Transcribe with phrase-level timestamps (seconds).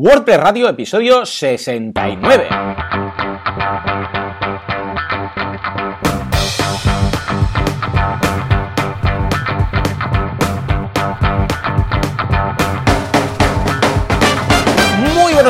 [0.00, 2.87] WordPress Radio, episodio 69.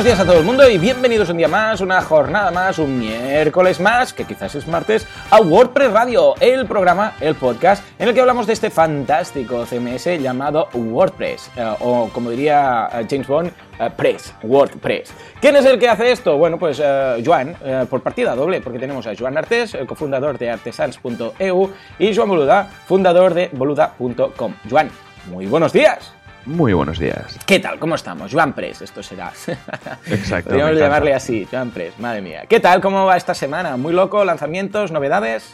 [0.08, 3.78] Días a todo el mundo y bienvenidos un día más, una jornada más, un miércoles
[3.78, 8.22] más, que quizás es martes, a WordPress Radio, el programa, el podcast, en el que
[8.22, 13.90] hablamos de este fantástico CMS llamado WordPress, eh, o como diría eh, James Bond, eh,
[13.94, 15.12] Press, WordPress.
[15.42, 16.38] ¿Quién es el que hace esto?
[16.38, 16.80] Bueno, pues
[17.22, 17.54] Joan,
[17.90, 22.70] por partida doble, porque tenemos a Joan Artes, el cofundador de artesans.eu, y Joan Boluda,
[22.86, 24.54] fundador de boluda.com.
[24.70, 24.90] Joan,
[25.26, 26.17] muy buenos días.
[26.46, 27.38] Muy buenos días.
[27.44, 27.78] ¿Qué tal?
[27.78, 28.32] ¿Cómo estamos?
[28.32, 29.32] Joan Press, esto será.
[30.06, 30.50] Exacto.
[30.50, 32.44] Podríamos llamarle así, Joan Press, madre mía.
[32.48, 32.80] ¿Qué tal?
[32.80, 33.76] ¿Cómo va esta semana?
[33.76, 34.24] ¿Muy loco?
[34.24, 34.90] ¿Lanzamientos?
[34.90, 35.52] ¿Novedades?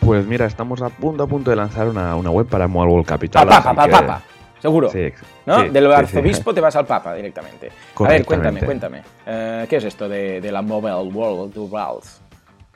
[0.00, 3.06] Pues mira, estamos a punto a punto de lanzar una, una web para Mobile World
[3.06, 3.50] Capital.
[3.50, 4.22] Al que- Papa,
[4.60, 4.90] seguro.
[4.90, 5.10] Sí,
[5.46, 5.62] ¿No?
[5.62, 5.92] sí, Del sí.
[5.92, 7.70] arzobispo te vas al Papa directamente.
[7.98, 9.02] A ver, cuéntame, cuéntame.
[9.24, 12.02] Eh, ¿Qué es esto de, de la Mobile World World?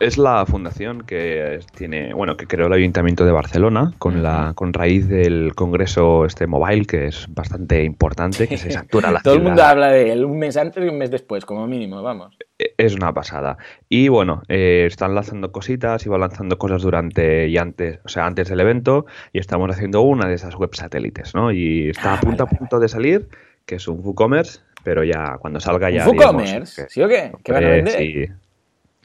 [0.00, 4.52] Es la fundación que es- tiene, bueno, que creó el Ayuntamiento de Barcelona con la
[4.54, 9.34] con raíz del Congreso este mobile que es bastante importante, que se satura la Todo
[9.34, 12.36] el mundo habla de él un mes antes y un mes después, como mínimo, vamos.
[12.60, 13.58] E- Es una pasada.
[13.88, 18.48] Y bueno, eh, están lanzando cositas, iban lanzando cosas durante y antes, o sea, antes
[18.48, 21.50] del evento, y estamos haciendo una de esas web satélites, ¿no?
[21.50, 23.28] Y está Ah, a punto vale, a punto de salir,
[23.66, 26.06] que es un WooCommerce, pero ya cuando salga ya.
[26.06, 27.32] WooCommerce, ¿sí o qué?
[27.42, 27.94] ¿Qué van a Eh, vender?
[27.98, 28.26] sí.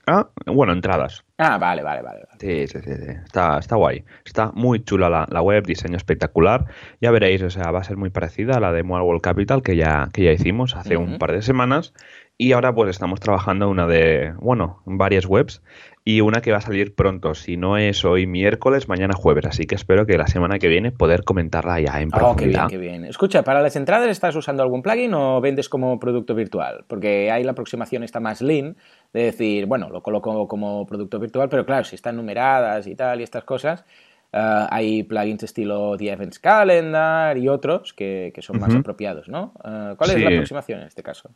[0.05, 1.23] Ah, bueno, entradas.
[1.37, 2.23] Ah, vale, vale, vale.
[2.27, 2.39] vale.
[2.39, 3.11] Sí, sí, sí, sí.
[3.23, 4.03] Está, está guay.
[4.25, 6.65] Está muy chula la, la web, diseño espectacular.
[6.99, 9.63] Ya veréis, o sea, va a ser muy parecida a la de Mobile World Capital
[9.63, 11.93] que ya, que ya hicimos hace un par de semanas.
[12.37, 15.61] Y ahora pues estamos trabajando una de, bueno, varias webs
[16.03, 17.35] y una que va a salir pronto.
[17.35, 19.45] Si no es hoy miércoles, mañana jueves.
[19.45, 22.59] Así que espero que la semana que viene poder comentarla ya en Oh, qué bien,
[22.59, 22.67] profundidad.
[22.69, 23.05] qué bien.
[23.05, 26.83] Escucha, ¿para las entradas estás usando algún plugin o vendes como producto virtual?
[26.87, 28.75] Porque ahí la aproximación está más lean,
[29.13, 33.21] de decir, bueno, lo coloco como producto virtual, pero claro, si están numeradas y tal
[33.21, 33.85] y estas cosas,
[34.33, 39.53] eh, hay plugins estilo The Events Calendar y otros que, que son más apropiados, ¿no?
[39.63, 41.29] Eh, ¿Cuál es la aproximación en este caso?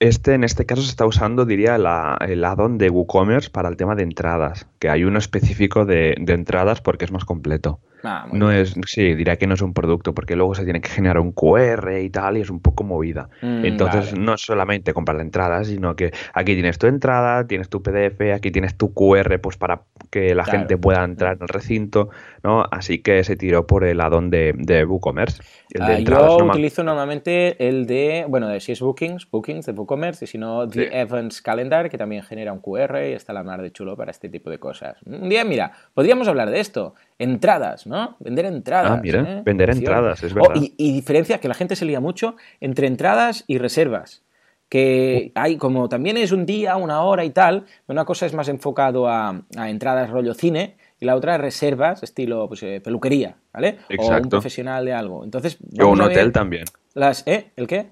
[0.00, 3.76] Este, en este caso, se está usando, diría, la- el add-on de WooCommerce para el
[3.76, 7.80] tema de entradas, que hay uno específico de, de entradas porque es más completo.
[8.02, 8.62] Ah, No bien.
[8.62, 11.32] es, sí, diría que no es un producto, porque luego se tiene que generar un
[11.32, 13.28] QR y tal, y es un poco movida.
[13.42, 14.24] Mm, Entonces, vale.
[14.24, 18.32] no es solamente comprar la entrada, sino que aquí tienes tu entrada, tienes tu PDF,
[18.32, 20.60] aquí tienes tu QR, pues para que la Claro.
[20.60, 22.08] gente pueda entrar en el recinto,
[22.42, 22.64] ¿no?
[22.70, 25.42] Así que se tiró por el add-on de, de WooCommerce.
[25.72, 29.72] El de Ah, yo utilizo normalmente el de, bueno, de si es Bookings, Bookings de
[29.72, 29.88] WooCommerce,
[30.22, 30.88] y si no, The Sí.
[30.92, 34.28] Events Calendar, que también genera un QR y está la mar de chulo para este
[34.28, 34.96] tipo de cosas.
[35.06, 36.94] Un día, mira, podríamos hablar de esto.
[37.18, 38.16] Entradas, ¿no?
[38.20, 38.92] Vender entradas.
[38.92, 39.42] Ah, mira, ¿eh?
[39.44, 40.54] vender entradas, es Oh, verdad.
[40.56, 44.22] y, y diferencia que la gente se lía mucho entre entradas y reservas.
[44.68, 48.48] Que hay, como también es un día, una hora y tal, una cosa es más
[48.48, 53.78] enfocado a, a entradas rollo cine y la otra reservas, estilo pues, eh, peluquería, ¿vale?
[53.98, 55.24] O un profesional de algo.
[55.24, 56.64] Entonces, O un hotel también.
[56.94, 57.50] Las, ¿eh?
[57.56, 57.88] ¿El qué?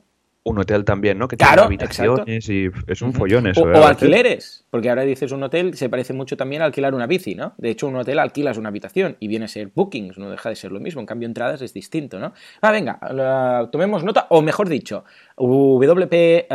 [0.48, 1.28] Un hotel también, ¿no?
[1.28, 3.62] Que Claro, tiene habitaciones y es un follón eso.
[3.62, 7.34] o alquileres, porque ahora dices un hotel, se parece mucho también a alquilar una bici,
[7.34, 7.54] ¿no?
[7.58, 10.56] De hecho, un hotel alquilas una habitación y viene a ser bookings, no deja de
[10.56, 11.00] ser lo mismo.
[11.00, 12.32] En cambio, entradas es distinto, ¿no?
[12.60, 15.04] Ah, venga, la- tomemos nota, o mejor dicho,
[15.38, 16.48] wpradio.es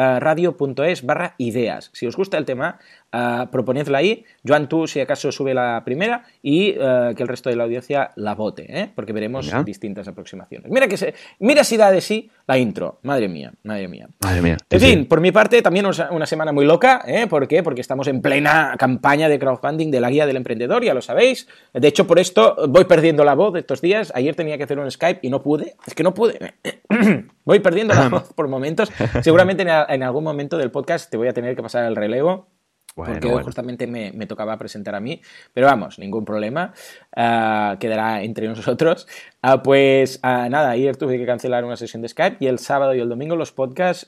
[1.05, 1.89] barra ideas.
[1.93, 2.79] Si os gusta el tema,
[3.11, 4.25] ah, proponedla ahí.
[4.45, 8.11] Joan, tú, si acaso, sube la primera y ah, que el resto de la audiencia
[8.15, 8.91] la vote, ¿eh?
[8.93, 10.71] Porque veremos distintas aproximaciones.
[10.71, 12.99] Mira, que se, mira si da de sí la intro.
[13.03, 14.09] Madre mía, madre mía.
[14.21, 14.57] Madre mía.
[14.69, 14.91] En sí, sí.
[14.91, 17.03] fin, por mi parte, también una semana muy loca.
[17.07, 17.27] ¿eh?
[17.27, 17.63] ¿Por qué?
[17.63, 21.47] Porque estamos en plena campaña de crowdfunding de la guía del emprendedor, ya lo sabéis.
[21.73, 24.11] De hecho, por esto voy perdiendo la voz estos días.
[24.15, 25.75] Ayer tenía que hacer un Skype y no pude.
[25.85, 26.55] Es que no pude.
[27.45, 28.72] voy perdiendo la voz por momentos.
[29.21, 31.95] Seguramente en, a- en algún momento del podcast te voy a tener que pasar el
[31.95, 32.49] relevo.
[32.95, 33.43] Bueno, porque bueno.
[33.43, 35.19] justamente me, me tocaba presentar a mí,
[35.51, 36.73] pero vamos, ningún problema,
[37.15, 39.07] ah, quedará entre nosotros.
[39.41, 42.95] Ah, pues ah, nada, ayer tuve que cancelar una sesión de Skype y el sábado
[42.95, 44.05] y el domingo los podcasts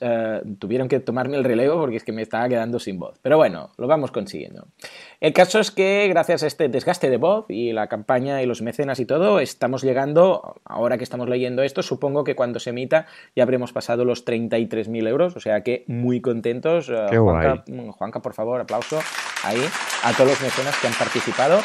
[0.58, 3.18] tuvieron que tomarme el relevo porque es que me estaba quedando sin voz.
[3.20, 4.66] Pero bueno, lo vamos consiguiendo.
[5.20, 8.62] El caso es que gracias a este desgaste de voz y la campaña y los
[8.62, 13.06] mecenas y todo, estamos llegando, ahora que estamos leyendo esto, supongo que cuando se emita
[13.34, 16.86] ya habremos pasado los 33.000 euros, o sea que muy contentos.
[17.10, 17.78] Qué Juanca, guay.
[17.78, 19.00] Mm, Juanca, por favor, aplauso
[19.44, 19.62] ahí
[20.02, 21.60] a todos los mecenas que han participado.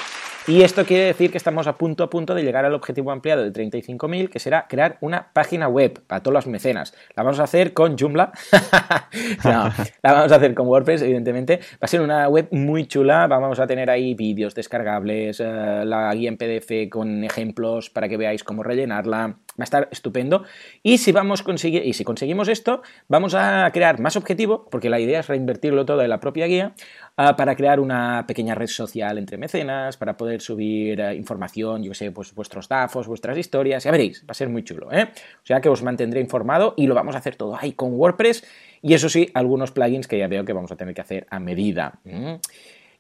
[0.48, 3.44] Y esto quiere decir que estamos a punto a punto de llegar al objetivo ampliado
[3.44, 6.96] de 35.000, que será crear una página web para todos los mecenas.
[7.16, 8.32] La vamos a hacer con Joomla.
[9.44, 9.72] no,
[10.02, 11.58] la vamos a hacer con WordPress, evidentemente.
[11.74, 13.28] Va a ser una web muy chula.
[13.28, 18.18] Vamos a tener ahí vídeos descargables, eh, la guía en PDF con ejemplos para que
[18.18, 19.38] veáis cómo rellenarla.
[19.60, 20.44] Va a estar estupendo.
[20.82, 25.00] Y si, vamos conseguir, y si conseguimos esto, vamos a crear más objetivo, porque la
[25.00, 26.74] idea es reinvertirlo todo en la propia guía,
[27.18, 31.94] uh, para crear una pequeña red social entre mecenas, para poder subir uh, información, yo
[31.94, 33.84] sé, pues vuestros DAFos, vuestras historias.
[33.84, 35.10] Ya veréis, va a ser muy chulo, ¿eh?
[35.44, 38.46] O sea que os mantendré informado y lo vamos a hacer todo ahí con WordPress.
[38.82, 41.40] Y eso sí, algunos plugins que ya veo que vamos a tener que hacer a
[41.40, 42.00] medida.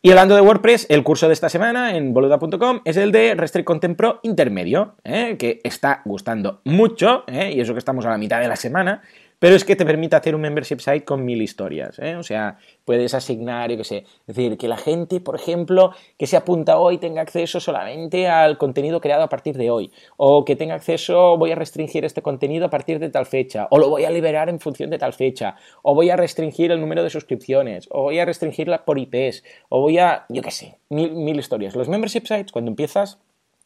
[0.03, 3.67] Y hablando de WordPress, el curso de esta semana en boluda.com es el de Restrict
[3.67, 5.35] Content Pro Intermedio, ¿eh?
[5.37, 7.51] que está gustando mucho, ¿eh?
[7.53, 9.03] y eso que estamos a la mitad de la semana,
[9.41, 12.15] pero es que te permite hacer un membership site con mil historias, ¿eh?
[12.15, 13.97] o sea, puedes asignar, yo qué sé,
[14.27, 18.59] es decir, que la gente, por ejemplo, que se apunta hoy tenga acceso solamente al
[18.59, 22.67] contenido creado a partir de hoy, o que tenga acceso, voy a restringir este contenido
[22.67, 25.55] a partir de tal fecha, o lo voy a liberar en función de tal fecha,
[25.81, 29.81] o voy a restringir el número de suscripciones, o voy a restringirla por IPs, o
[29.81, 31.75] voy a, yo qué sé, mil, mil historias.
[31.75, 33.17] Los membership sites, cuando empiezas,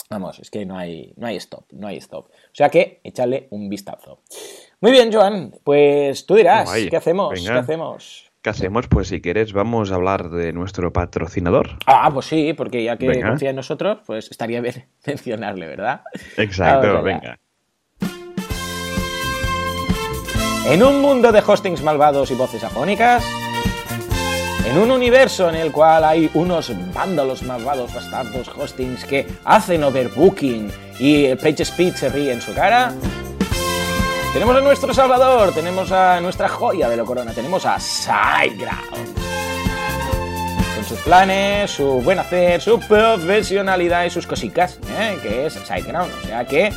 [0.08, 2.28] Vamos, es que no hay, no hay stop, no hay stop.
[2.28, 4.20] O sea que échale un vistazo.
[4.86, 7.34] Muy bien, Joan, pues tú dirás, ¿qué hacemos?
[7.44, 8.32] ¿Qué hacemos?
[8.44, 8.88] ¿Qué hacemos?
[8.88, 11.70] Pues si quieres, vamos a hablar de nuestro patrocinador.
[11.88, 16.02] Ah, pues sí, porque ya que confía en nosotros, pues estaría bien mencionarle, ¿verdad?
[16.38, 17.40] Exacto, venga.
[20.68, 23.26] En un mundo de hostings malvados y voces afónicas,
[24.68, 30.72] en un universo en el cual hay unos vándalos malvados bastardos hostings que hacen overbooking
[31.00, 32.94] y el PageSpeed se ríe en su cara,
[34.36, 39.16] tenemos a nuestro Salvador, tenemos a nuestra joya de la corona, tenemos a SiteGround.
[40.76, 45.18] Con sus planes, su buen hacer, su profesionalidad y sus cositas, ¿eh?
[45.24, 46.12] que es SiteGround.
[46.22, 46.70] O sea que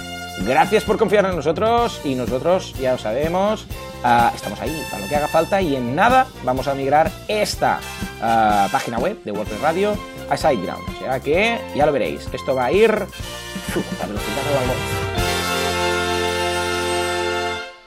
[0.47, 3.67] gracias por confiar en nosotros y nosotros ya lo sabemos,
[4.05, 7.81] uh, estamos ahí para lo que haga falta y en nada vamos a migrar esta
[8.19, 9.99] uh, página web de WordPress Radio
[10.31, 10.95] a SiteGround.
[10.95, 15.08] O sea que ya lo veréis, esto va a ir a velocidad de la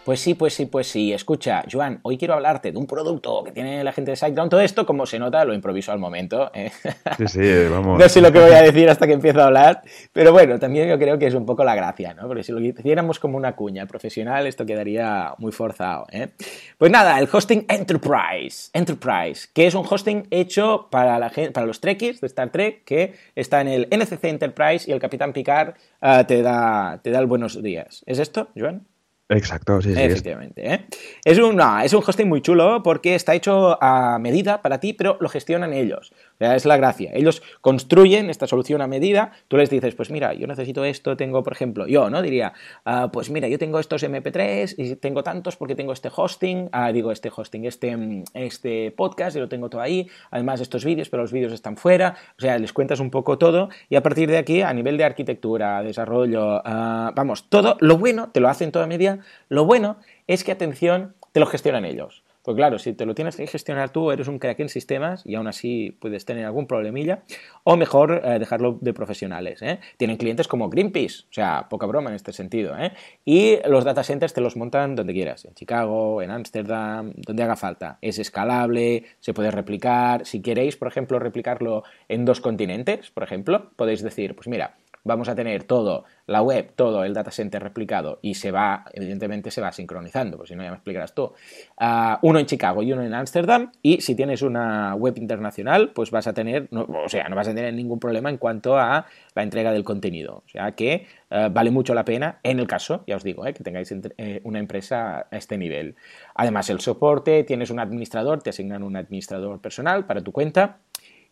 [0.03, 1.13] pues sí, pues sí, pues sí.
[1.13, 4.49] Escucha, Joan, hoy quiero hablarte de un producto que tiene la gente de SiteGround.
[4.49, 6.51] Todo esto, como se nota, lo improviso al momento.
[6.53, 6.71] ¿eh?
[7.17, 7.99] Sí, sí, vamos.
[8.01, 9.81] No sé lo que voy a decir hasta que empiezo a hablar,
[10.11, 12.27] pero bueno, también yo creo que es un poco la gracia, ¿no?
[12.27, 16.29] Porque si lo hiciéramos como una cuña profesional, esto quedaría muy forzado, ¿eh?
[16.77, 18.71] Pues nada, el hosting Enterprise.
[18.73, 22.83] Enterprise, que es un hosting hecho para, la gente, para los trekkies de Star Trek,
[22.85, 27.19] que está en el NCC Enterprise y el Capitán Picard uh, te, da, te da
[27.19, 28.03] el buenos días.
[28.07, 28.87] ¿Es esto, Joan?
[29.31, 30.01] Exacto, sí, sí.
[30.01, 30.73] Efectivamente.
[30.73, 30.85] ¿eh?
[31.23, 35.17] Es, un, es un hosting muy chulo porque está hecho a medida para ti, pero
[35.21, 36.11] lo gestionan ellos.
[36.39, 37.11] Es la gracia.
[37.13, 39.31] Ellos construyen esta solución a medida.
[39.47, 42.21] Tú les dices, pues mira, yo necesito esto, tengo, por ejemplo, yo, ¿no?
[42.21, 42.51] Diría,
[42.83, 46.91] ah, pues mira, yo tengo estos MP3 y tengo tantos porque tengo este hosting, ah,
[46.91, 50.09] digo, este hosting, este, este podcast, y lo tengo todo ahí.
[50.31, 52.15] Además, estos vídeos, pero los vídeos están fuera.
[52.37, 55.05] O sea, les cuentas un poco todo y a partir de aquí, a nivel de
[55.05, 59.97] arquitectura, desarrollo, ah, vamos, todo lo bueno te lo hacen toda media lo bueno
[60.27, 62.23] es que, atención, te lo gestionan ellos.
[62.43, 65.35] Pues claro, si te lo tienes que gestionar tú, eres un crack en sistemas y
[65.35, 67.21] aún así puedes tener algún problemilla,
[67.63, 69.61] o mejor eh, dejarlo de profesionales.
[69.61, 69.79] ¿eh?
[69.97, 72.75] Tienen clientes como Greenpeace, o sea, poca broma en este sentido.
[72.79, 72.93] ¿eh?
[73.25, 77.55] Y los data centers te los montan donde quieras, en Chicago, en Ámsterdam, donde haga
[77.55, 77.99] falta.
[78.01, 80.25] Es escalable, se puede replicar.
[80.25, 85.29] Si queréis, por ejemplo, replicarlo en dos continentes, por ejemplo, podéis decir, pues mira, vamos
[85.29, 89.61] a tener todo, la web, todo el data center replicado y se va, evidentemente se
[89.61, 91.33] va sincronizando, pues si no ya me explicarás tú.
[91.79, 96.11] Uh, uno en Chicago y uno en Ámsterdam y si tienes una web internacional, pues
[96.11, 99.05] vas a tener, no, o sea, no vas a tener ningún problema en cuanto a
[99.35, 100.43] la entrega del contenido.
[100.45, 103.53] O sea que uh, vale mucho la pena en el caso, ya os digo, eh,
[103.53, 105.95] que tengáis eh, una empresa a este nivel.
[106.35, 110.79] Además, el soporte, tienes un administrador, te asignan un administrador personal para tu cuenta.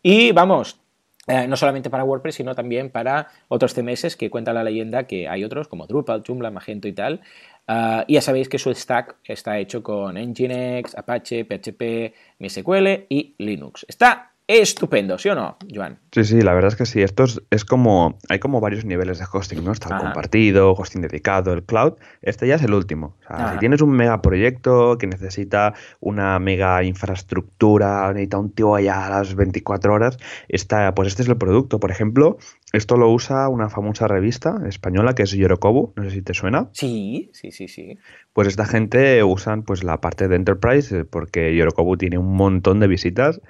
[0.02, 0.80] Y vamos,
[1.26, 5.28] eh, no solamente para WordPress, sino también para otros CMS que cuenta la leyenda que
[5.28, 7.20] hay otros como Drupal, Joomla, Magento y tal.
[7.68, 13.34] Uh, y ya sabéis que su stack está hecho con Nginx, Apache, PHP, MySQL y
[13.38, 13.86] Linux.
[13.88, 15.98] Está estupendo, ¿sí o no, Joan?
[16.12, 17.02] Sí, sí, la verdad es que sí.
[17.02, 19.72] Esto es, como, hay como varios niveles de hosting, ¿no?
[19.72, 21.94] Está el compartido, hosting dedicado, el cloud.
[22.20, 23.16] Este ya es el último.
[23.30, 28.74] O sea, si tienes un mega proyecto que necesita una mega infraestructura, necesita un tío
[28.74, 31.78] allá a las 24 horas, está, pues este es el producto.
[31.78, 32.38] Por ejemplo,
[32.72, 36.68] esto lo usa una famosa revista española que es Yorokobu, no sé si te suena.
[36.72, 37.98] Sí, sí, sí, sí.
[38.32, 42.78] Pues esta gente usan pues la parte de Enterprise eh, porque Yorokobu tiene un montón
[42.78, 43.40] de visitas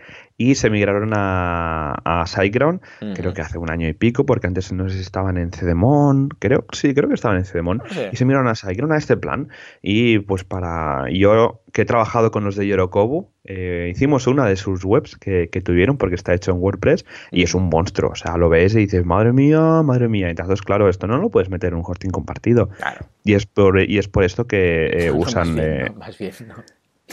[0.40, 2.80] y se migraron a, a SiteGround,
[3.14, 6.30] creo que hace un año y pico, porque antes no sé si estaban en Cedemon,
[6.38, 9.50] creo, sí, creo que estaban en Cedemon, y se migraron a SiteGround a este plan.
[9.82, 14.56] Y pues para yo que he trabajado con los de Yorokobu, eh, hicimos una de
[14.56, 18.12] sus webs que, tuvieron porque está hecho en WordPress y es un monstruo.
[18.12, 20.30] O sea, lo ves y dices, madre mía, madre mía.
[20.30, 22.70] Entonces, claro, esto no lo puedes meter en un hosting compartido.
[23.24, 25.58] Y, es por, y es por esto que eh, usan.
[25.60, 26.54] Eh, más bien, ¿no?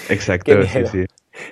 [0.08, 1.06] Exacto, sí, sí.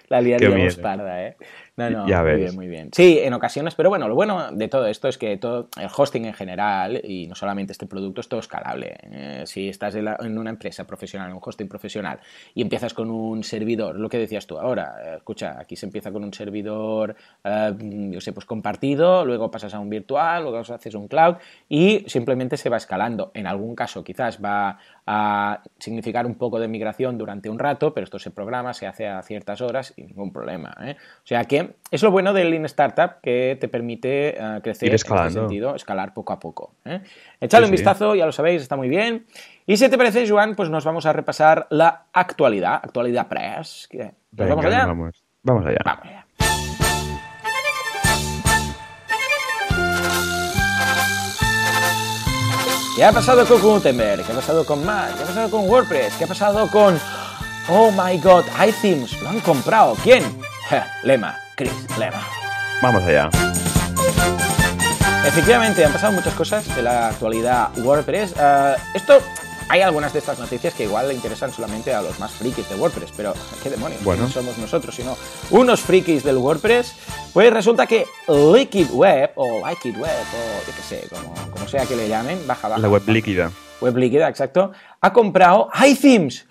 [0.07, 1.35] La liaríamos parda, ¿eh?
[1.77, 2.89] No, no, muy bien, muy bien.
[2.93, 6.23] Sí, en ocasiones, pero bueno, lo bueno de todo esto es que todo el hosting
[6.23, 8.95] en general, y no solamente este producto, es todo escalable.
[9.01, 12.21] Eh, si estás en, una empresa profesional, en un hosting profesional,
[12.53, 16.13] y empiezas con un servidor, lo que decías tú ahora, eh, escucha, aquí se empieza
[16.13, 17.13] con un servidor,
[17.43, 17.73] eh,
[18.11, 21.35] yo sé, pues compartido, luego pasas a un virtual, luego haces un cloud,
[21.67, 23.31] y simplemente se va escalando.
[23.33, 28.05] En algún caso quizás va a significar un poco de migración durante un rato, pero
[28.05, 30.75] esto se programa, se hace a ciertas horas y ningún problema.
[30.81, 30.95] ¿eh?
[31.23, 34.95] O sea que es lo bueno del Lean Startup que te permite uh, crecer en
[34.95, 36.73] este sentido, escalar poco a poco.
[36.85, 37.01] ¿eh?
[37.39, 39.25] Echadle un vistazo, ya lo sabéis, está muy bien.
[39.65, 43.89] Y si te parece, Joan, pues nos vamos a repasar la actualidad, actualidad press.
[44.31, 44.85] vamos allá.
[45.43, 45.79] Vamos allá.
[45.83, 46.25] Vamos allá.
[52.95, 54.25] ¿Qué ha pasado con Gutenberg?
[54.25, 55.17] ¿Qué ha pasado con Mac?
[55.17, 56.15] ¿Qué ha pasado con WordPress?
[56.17, 56.97] ¿Qué ha pasado con...
[57.67, 59.95] Oh my god, iThemes, lo han comprado.
[60.01, 60.23] ¿Quién?
[61.03, 62.21] Lema, Chris Lema.
[62.81, 63.29] Vamos allá.
[65.25, 68.33] Efectivamente, han pasado muchas cosas de la actualidad WordPress.
[68.33, 69.19] Uh, esto
[69.69, 72.75] hay algunas de estas noticias que igual le interesan solamente a los más frikis de
[72.75, 73.33] WordPress, pero
[73.63, 74.01] ¿qué demonios?
[74.03, 75.17] No somos nosotros, sino
[75.49, 76.93] unos frikis del WordPress.
[77.33, 81.85] Pues resulta que Liquid Web, o Liquid Web, o yo qué sé, como, como sea
[81.85, 82.81] que le llamen, baja, baja.
[82.81, 84.71] La web líquida web líquida, exacto,
[85.01, 86.47] ha comprado iThemes.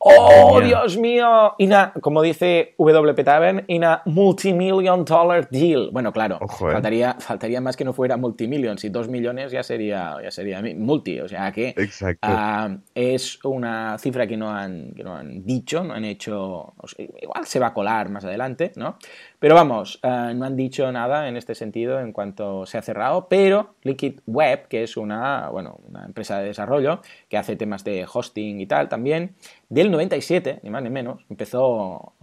[0.00, 1.54] ¡Oh, Dios mío!
[2.00, 5.90] como dice WP Tavern, in a multimillion dollar deal.
[5.92, 6.46] Bueno, claro, eh.
[6.48, 8.78] faltaría, faltaría más que no fuera multimillion.
[8.78, 11.20] Si dos millones ya sería, ya sería multi.
[11.20, 11.74] O sea que
[12.22, 16.74] uh, es una cifra que no, han, que no han dicho, no han hecho.
[17.20, 18.98] igual se va a colar más adelante, ¿no?
[19.38, 23.28] Pero vamos, uh, no han dicho nada en este sentido en cuanto se ha cerrado,
[23.28, 28.06] pero Liquid Web, que es una, bueno, una empresa de desarrollo que hace temas de
[28.12, 29.34] hosting y tal también,
[29.68, 32.14] del 97, ni más ni menos, empezó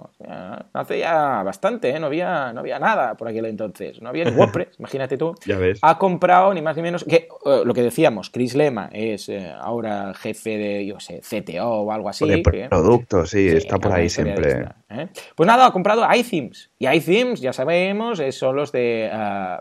[0.73, 1.99] hace ya bastante, ¿eh?
[1.99, 5.35] no, había, no había nada por aquel entonces, no había ni WordPress, imagínate tú.
[5.45, 5.79] Ya ves.
[5.81, 9.51] Ha comprado ni más ni menos, que eh, lo que decíamos, Chris Lema es eh,
[9.59, 12.27] ahora jefe de, yo sé, CTO o algo así.
[12.27, 14.67] De productos, sí, está por ahí siempre.
[15.35, 19.09] Pues nada, ha comprado iThemes, y iThemes, ya sabemos, son los de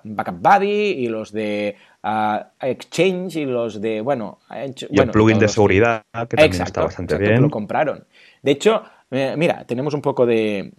[0.05, 1.77] Backup Buddy y los de
[2.61, 4.39] Exchange y los de, bueno...
[4.91, 7.41] y el plugin de seguridad, que también está bastante bien.
[7.41, 8.05] lo compraron.
[8.43, 10.73] De hecho, eh, mira, tenemos un poco de,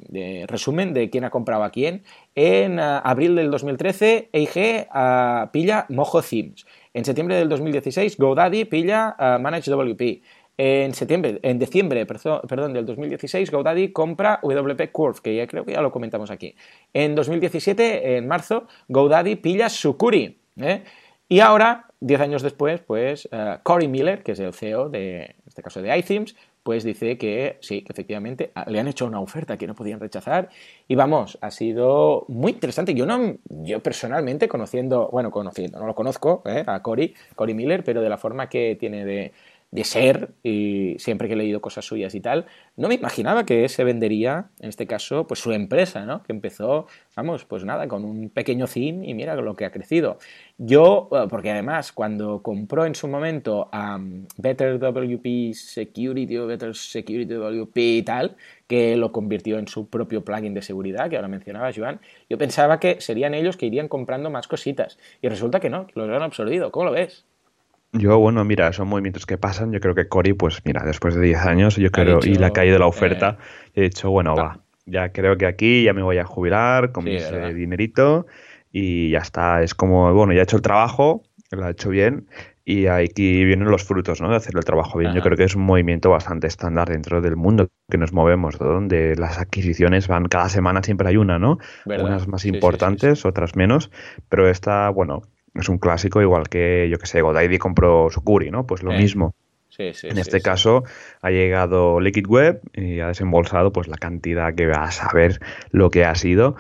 [0.48, 2.04] resumen de quién ha comprado a quién.
[2.36, 6.66] En uh, abril del 2013, EIG uh, pilla Mojo Themes.
[6.94, 10.22] En septiembre del 2016, GoDaddy pilla uh, ManageWP.
[10.58, 15.74] En septiembre, en diciembre, perdón, del 2016, GoDaddy compra WP Curve, que ya creo que
[15.74, 16.56] ya lo comentamos aquí.
[16.94, 20.40] En 2017, en marzo, GoDaddy pilla Sucuri.
[20.58, 20.84] ¿eh?
[21.28, 25.36] Y ahora, 10 años después, pues uh, Corey Miller, que es el CEO de, en
[25.48, 29.56] este caso de iThemes, pues dice que sí, efectivamente ah, le han hecho una oferta
[29.56, 30.50] que no podían rechazar.
[30.88, 32.96] Y vamos, ha sido muy interesante.
[32.96, 36.64] Yo no, yo personalmente conociendo, bueno, conociendo, no lo conozco, ¿eh?
[36.66, 39.32] a Cory, Cory Miller, pero de la forma que tiene de,
[39.76, 42.46] de ser, y siempre que he leído cosas suyas y tal,
[42.78, 46.24] no me imaginaba que se vendería, en este caso, pues su empresa, ¿no?
[46.24, 50.18] Que empezó, vamos, pues nada, con un pequeño theme y mira lo que ha crecido.
[50.58, 54.00] Yo, eh, porque además, cuando compró en su momento a
[54.38, 60.24] Better WP Security o Better Security WP y tal, que lo convirtió en su propio
[60.24, 64.30] plugin de seguridad, que ahora mencionaba Joan, yo pensaba que serían ellos que irían comprando
[64.30, 64.98] más cositas.
[65.22, 66.72] Y resulta que no, que los han absorbido.
[66.72, 67.26] ¿Cómo lo ves?
[67.92, 69.72] Yo, bueno, mira, son movimientos que pasan.
[69.72, 72.52] Yo creo que Cory, pues mira, después de 10 años, yo creo, y le ha
[72.52, 76.18] caído la oferta, eh, he dicho, bueno, va, ya creo que aquí ya me voy
[76.18, 77.18] a jubilar con mi
[77.54, 78.28] dinerito
[78.72, 79.64] y ya está.
[79.64, 82.28] Es como, bueno, ya he hecho el trabajo, lo ha hecho bien
[82.68, 84.30] y aquí vienen los frutos, ¿no?
[84.30, 85.14] De hacer el trabajo bien.
[85.14, 89.16] Yo creo que es un movimiento bastante estándar dentro del mundo que nos movemos, donde
[89.16, 91.60] las adquisiciones van cada semana, siempre hay una, ¿no?
[91.86, 93.92] Unas más importantes, otras menos,
[94.30, 95.22] pero esta, bueno,
[95.56, 98.66] es un clásico, igual que, yo que sé, Godaddy compró Sucuri, ¿no?
[98.68, 99.34] Pues lo eh, mismo.
[99.70, 100.86] Sí, sí, en este caso
[101.22, 105.40] ha llegado Liquid Web y ha desembolsado pues la cantidad que va a saber
[105.72, 106.56] lo que ha sido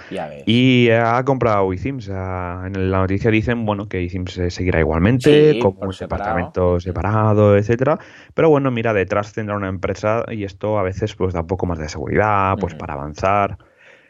[0.45, 2.09] y ha comprado iThemes.
[2.09, 7.99] En la noticia dicen bueno que iThemes seguirá igualmente como un departamento separado, etcétera.
[8.33, 11.67] Pero bueno, mira, detrás tendrá una empresa y esto a veces pues da un poco
[11.67, 13.57] más de seguridad, pues para avanzar.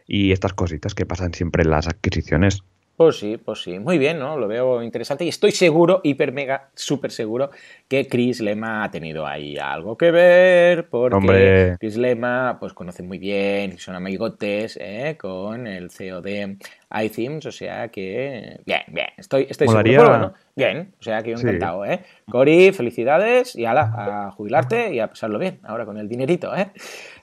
[0.08, 2.64] y estas cositas que pasan siempre en las adquisiciones.
[2.96, 3.78] Pues sí, pues sí.
[3.78, 4.38] Muy bien, ¿no?
[4.38, 7.52] Lo veo interesante y estoy seguro, hiper mega, súper seguro,
[7.90, 13.18] que Chris Lema ha tenido ahí algo que ver, porque Chris Lema, pues conoce muy
[13.18, 15.18] bien son amigotes ¿eh?
[15.20, 16.58] con el CEO de
[17.02, 18.62] iThemes, o sea que...
[18.66, 20.34] Bien, bien, estoy, estoy seguro.
[20.56, 22.00] bien, o sea que yo encantado, ¿eh?
[22.30, 26.72] Cori, felicidades y ala, a jubilarte y a pasarlo bien ahora con el dinerito, ¿eh?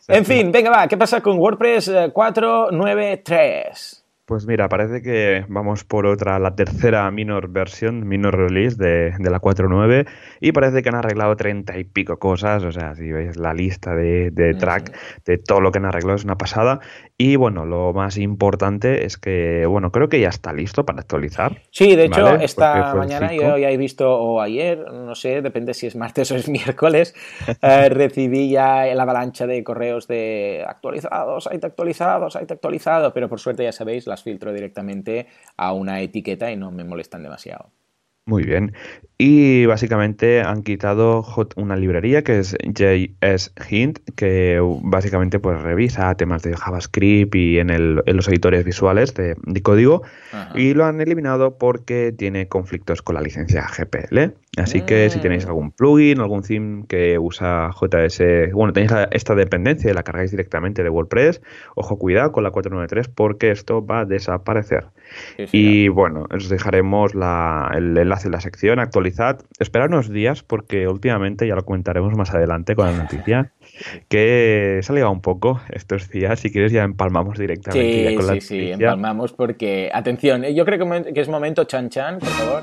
[0.08, 4.01] En fin, venga, va, ¿qué pasa con WordPress 493?
[4.24, 9.30] Pues mira, parece que vamos por otra, la tercera minor versión, minor release de, de
[9.30, 10.08] la 4.9
[10.40, 13.96] y parece que han arreglado treinta y pico cosas, o sea, si veis la lista
[13.96, 16.78] de, de track de todo lo que han arreglado es una pasada
[17.24, 21.62] y bueno, lo más importante es que, bueno, creo que ya está listo para actualizar.
[21.70, 25.86] Sí, de hecho, esta mañana yo ya he visto, o ayer, no sé, depende si
[25.86, 27.14] es martes o es miércoles,
[27.62, 33.38] eh, recibí ya la avalancha de correos de actualizados, hay actualizados, hay actualizado, pero por
[33.38, 37.70] suerte ya sabéis, las filtro directamente a una etiqueta y no me molestan demasiado.
[38.24, 38.72] Muy bien.
[39.18, 41.24] Y básicamente han quitado
[41.56, 47.96] una librería que es JS Hint, que básicamente pues revisa temas de JavaScript y en,
[47.96, 50.02] los editores visuales de, código.
[50.54, 54.34] Y lo han eliminado porque tiene conflictos con la licencia GPL.
[54.58, 55.48] Así que si tenéis mm.
[55.48, 60.82] algún plugin, algún theme que usa JS, bueno, tenéis esta dependencia y la cargáis directamente
[60.82, 61.40] de WordPress,
[61.74, 64.88] ojo, cuidado con la 493 porque esto va a desaparecer.
[65.52, 69.40] y bueno, os dejaremos el enlace en la sección, actualizad.
[69.58, 73.52] Esperad unos días porque últimamente, ya lo comentaremos más adelante con la noticia,
[74.10, 76.40] que se ha ligado un poco estos días.
[76.40, 80.78] Si quieres ya empalmamos directamente sí, con la sí, Sí, empalmamos porque, atención, yo creo
[80.78, 82.62] que es momento chan chan, por favor.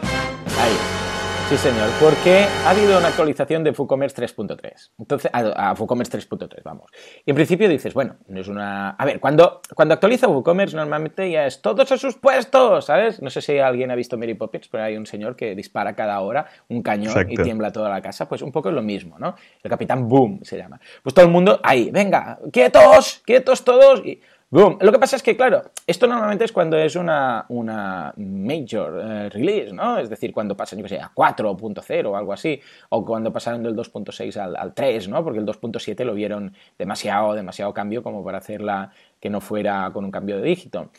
[0.59, 1.08] Ahí.
[1.49, 4.91] Sí, señor, porque ha habido una actualización de WooCommerce 3.3.
[4.99, 6.91] Entonces, a, WooCommerce 3.3, vamos.
[7.25, 8.91] Y en principio dices, bueno, no es una.
[8.91, 13.19] A ver, cuando, cuando actualiza WooCommerce, normalmente ya es todos a sus puestos, ¿sabes?
[13.23, 16.19] No sé si alguien ha visto Mary Poppins, pero hay un señor que dispara cada
[16.21, 18.29] hora un cañón y tiembla toda la casa.
[18.29, 19.33] Pues un poco es lo mismo, ¿no?
[19.63, 20.79] El capitán Boom se llama.
[21.01, 24.05] Pues todo el mundo ahí, venga, quietos, quietos todos.
[24.05, 24.79] Y Boom.
[24.81, 29.29] Lo que pasa es que, claro, esto normalmente es cuando es una, una major eh,
[29.29, 29.99] release, ¿no?
[29.99, 33.61] Es decir, cuando pasan, yo que sé, a 4.0 o algo así, o cuando pasaron
[33.61, 35.23] del 2.6 al, al, 3, ¿no?
[35.23, 40.03] Porque el 2.7 lo vieron demasiado, demasiado cambio como para hacerla que no fuera con
[40.03, 40.89] un cambio de dígito.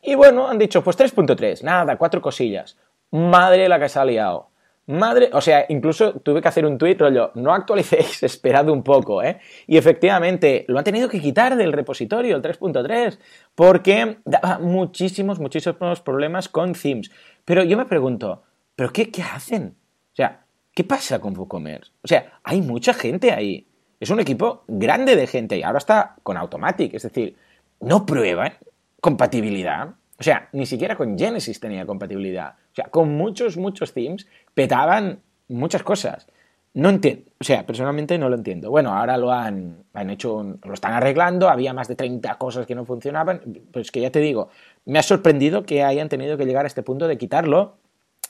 [0.00, 2.78] Y bueno, han dicho, pues 3.3, nada, cuatro cosillas.
[3.10, 4.48] Madre la que se ha liado.
[4.86, 9.22] Madre, o sea, incluso tuve que hacer un tuit rollo, no actualicéis, esperad un poco,
[9.22, 9.38] ¿eh?
[9.66, 13.18] Y efectivamente, lo han tenido que quitar del repositorio, el 3.3,
[13.54, 17.10] porque daba muchísimos, muchísimos problemas con themes.
[17.46, 18.42] Pero yo me pregunto,
[18.76, 19.74] ¿pero qué, qué hacen?
[20.12, 20.44] O sea,
[20.74, 21.90] ¿qué pasa con WooCommerce?
[22.02, 23.66] O sea, hay mucha gente ahí.
[24.00, 27.36] Es un equipo grande de gente y ahora está con Automatic, es decir,
[27.80, 28.52] no prueban
[29.00, 29.94] compatibilidad.
[30.18, 32.56] O sea, ni siquiera con Genesis tenía compatibilidad.
[32.74, 36.26] O sea, con muchos, muchos themes petaban muchas cosas.
[36.72, 38.68] No entiendo, o sea, personalmente no lo entiendo.
[38.68, 42.74] Bueno, ahora lo han, han hecho, lo están arreglando, había más de 30 cosas que
[42.74, 44.48] no funcionaban, pues que ya te digo,
[44.84, 47.76] me ha sorprendido que hayan tenido que llegar a este punto de quitarlo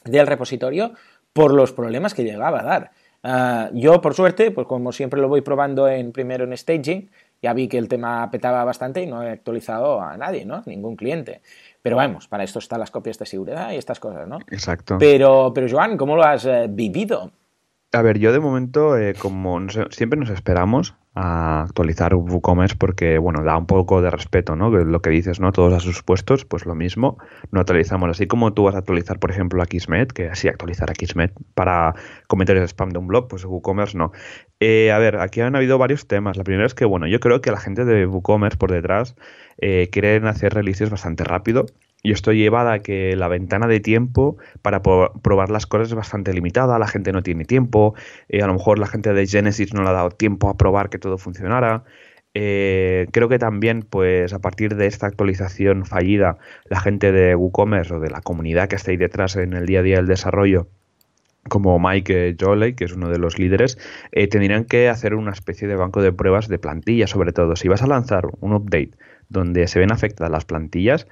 [0.04, 0.92] del repositorio
[1.32, 2.90] por los problemas que llegaba a dar.
[3.22, 7.08] Ah, yo, por suerte, pues como siempre lo voy probando en primero en staging,
[7.44, 10.62] ya vi que el tema petaba bastante y no he actualizado a nadie, ¿no?
[10.64, 11.42] Ningún cliente.
[11.82, 14.38] Pero vamos, para esto están las copias de seguridad y estas cosas, ¿no?
[14.50, 14.96] Exacto.
[14.98, 17.32] Pero, pero Joan, ¿cómo lo has eh, vivido?
[17.92, 23.44] A ver, yo de momento, eh, como siempre nos esperamos a actualizar WooCommerce porque, bueno,
[23.44, 24.70] da un poco de respeto, ¿no?
[24.70, 25.52] Lo que dices, ¿no?
[25.52, 27.18] Todos a sus puestos, pues lo mismo,
[27.52, 28.10] no actualizamos.
[28.10, 31.32] Así como tú vas a actualizar, por ejemplo, a Kismet, que así actualizar a Kismet
[31.54, 31.94] para
[32.26, 34.12] comentarios de spam de un blog, pues WooCommerce no.
[34.58, 36.36] Eh, a ver, aquí han habido varios temas.
[36.36, 39.14] La primera es que, bueno, yo creo que la gente de WooCommerce por detrás
[39.58, 41.66] eh, quieren hacer releases bastante rápido
[42.04, 46.34] y esto lleva a que la ventana de tiempo para probar las cosas es bastante
[46.34, 47.94] limitada, la gente no tiene tiempo,
[48.28, 50.90] eh, a lo mejor la gente de Genesis no le ha dado tiempo a probar
[50.90, 51.84] que todo funcionara.
[52.34, 56.36] Eh, creo que también, pues a partir de esta actualización fallida,
[56.68, 59.80] la gente de WooCommerce o de la comunidad que está ahí detrás en el día
[59.80, 60.68] a día del desarrollo,
[61.48, 63.78] como Mike Joley, que es uno de los líderes,
[64.12, 67.56] eh, tendrían que hacer una especie de banco de pruebas de plantillas, sobre todo.
[67.56, 68.90] Si vas a lanzar un update
[69.30, 71.06] donde se ven afectadas las plantillas,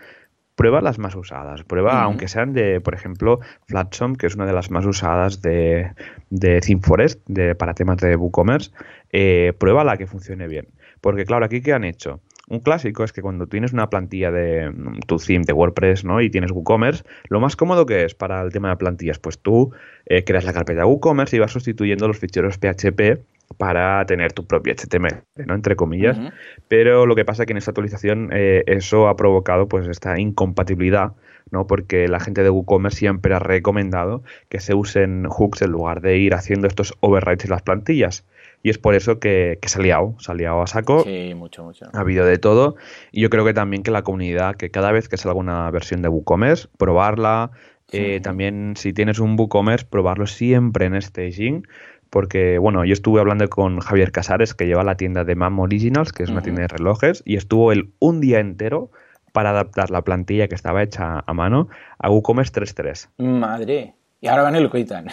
[0.55, 1.65] prueba las más usadas.
[1.65, 5.93] Prueba, aunque sean de, por ejemplo, Flatsom, que es una de las más usadas de,
[6.31, 8.71] de ThemeForest de, para temas de WooCommerce,
[9.11, 10.69] eh, prueba la que funcione bien.
[11.01, 12.21] Porque claro, aquí ¿qué han hecho?
[12.49, 16.21] Un clásico es que cuando tienes una plantilla de mm, tu theme de WordPress ¿no?
[16.21, 19.73] y tienes WooCommerce, lo más cómodo que es para el tema de plantillas, pues tú
[20.07, 23.21] eh, creas la carpeta WooCommerce y vas sustituyendo los ficheros PHP
[23.57, 25.55] para tener tu propio HTML, ¿no?
[25.55, 26.19] Entre comillas.
[26.69, 30.19] Pero lo que pasa es que en esta actualización eh, eso ha provocado pues esta
[30.19, 31.13] incompatibilidad,
[31.51, 31.67] ¿no?
[31.67, 36.19] Porque la gente de WooCommerce siempre ha recomendado que se usen hooks en lugar de
[36.19, 38.25] ir haciendo estos overrides en las plantillas.
[38.63, 41.03] Y es por eso que, que se ha liado, se ha liado a saco.
[41.03, 41.87] Sí, mucho, mucho.
[41.93, 42.77] Ha habido de todo.
[43.11, 46.03] Y yo creo que también que la comunidad, que cada vez que salga una versión
[46.03, 47.51] de WooCommerce, probarla.
[47.95, 51.67] Eh, también si tienes un WooCommerce, probarlo siempre en staging
[52.13, 56.13] porque, bueno, yo estuve hablando con Javier Casares, que lleva la tienda de MAM Originals,
[56.13, 58.91] que es una tienda de relojes, y estuvo él un día entero
[59.33, 63.09] para adaptar la plantilla que estaba hecha a mano a WooCommerce 3.3.
[63.17, 63.95] Madre.
[64.23, 65.09] Y ahora van y lo quitan.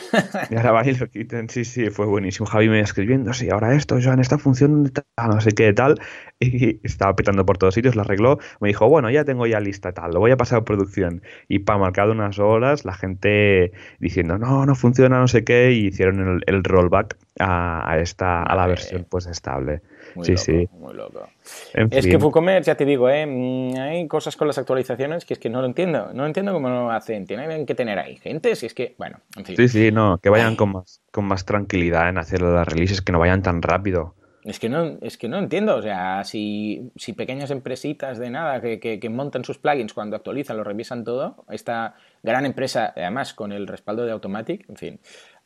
[0.52, 2.46] y ahora van y lo quitan, sí, sí, fue buenísimo.
[2.46, 6.00] Javi me escribiendo, sí, ahora esto, en esta función, no sé qué, tal.
[6.40, 8.38] Y estaba petando por todos sitios, lo arregló.
[8.62, 11.24] Me dijo, bueno, ya tengo ya lista, tal, lo voy a pasar a producción.
[11.48, 15.88] Y para marcar unas horas, la gente diciendo, no, no funciona, no sé qué, y
[15.88, 19.82] hicieron el, rollback a, esta, a la versión pues estable.
[20.16, 20.70] Muy sí, loco, sí.
[20.78, 21.28] Muy loco.
[21.74, 23.26] es que WooCommerce, ya te digo, ¿eh?
[23.26, 26.12] Mm, hay cosas con las actualizaciones que es que no lo entiendo.
[26.14, 27.26] No entiendo cómo lo hacen.
[27.26, 29.56] Tienen que tener ahí gente, si es que, bueno, en fin.
[29.56, 33.12] Sí, sí, no, que vayan con más, con más tranquilidad en hacer las releases, que
[33.12, 34.16] no vayan tan rápido.
[34.44, 38.62] Es que no, es que no entiendo, o sea, si, si pequeñas empresitas de nada
[38.62, 43.34] que, que, que, montan sus plugins cuando actualizan, lo revisan todo, esta gran empresa, además
[43.34, 45.00] con el respaldo de Automatic, en fin,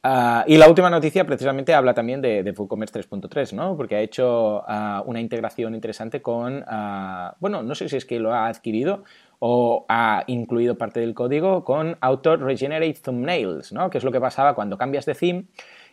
[0.05, 3.77] Uh, y la última noticia precisamente habla también de, de WooCommerce 3.3, ¿no?
[3.77, 8.19] Porque ha hecho uh, una integración interesante con, uh, bueno, no sé si es que
[8.19, 9.05] lo ha adquirido
[9.39, 13.89] o ha incluido parte del código con Auto Regenerate Thumbnails, ¿no?
[13.89, 15.45] Que es lo que pasaba cuando cambias de theme.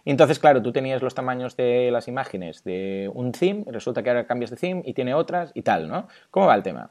[0.05, 4.27] Entonces, claro, tú tenías los tamaños de las imágenes de un theme, resulta que ahora
[4.27, 6.09] cambias de theme y tiene otras y tal, ¿no?
[6.33, 6.91] ¿Cómo va el tema?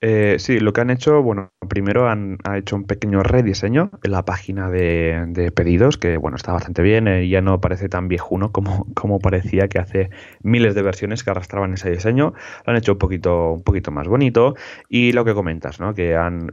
[0.00, 4.24] Eh, sí, lo que han hecho, bueno, primero han hecho un pequeño rediseño en la
[4.24, 8.86] página de, pedidos, que bueno, está bastante bien, eh, ya no parece tan viejuno como,
[8.94, 10.10] como parecía que hace
[10.42, 12.34] miles de versiones que arrastraban ese diseño.
[12.66, 14.54] Lo han hecho un poquito, un poquito más bonito.
[14.88, 15.94] Y lo que comentas, ¿no?
[15.94, 16.52] Que han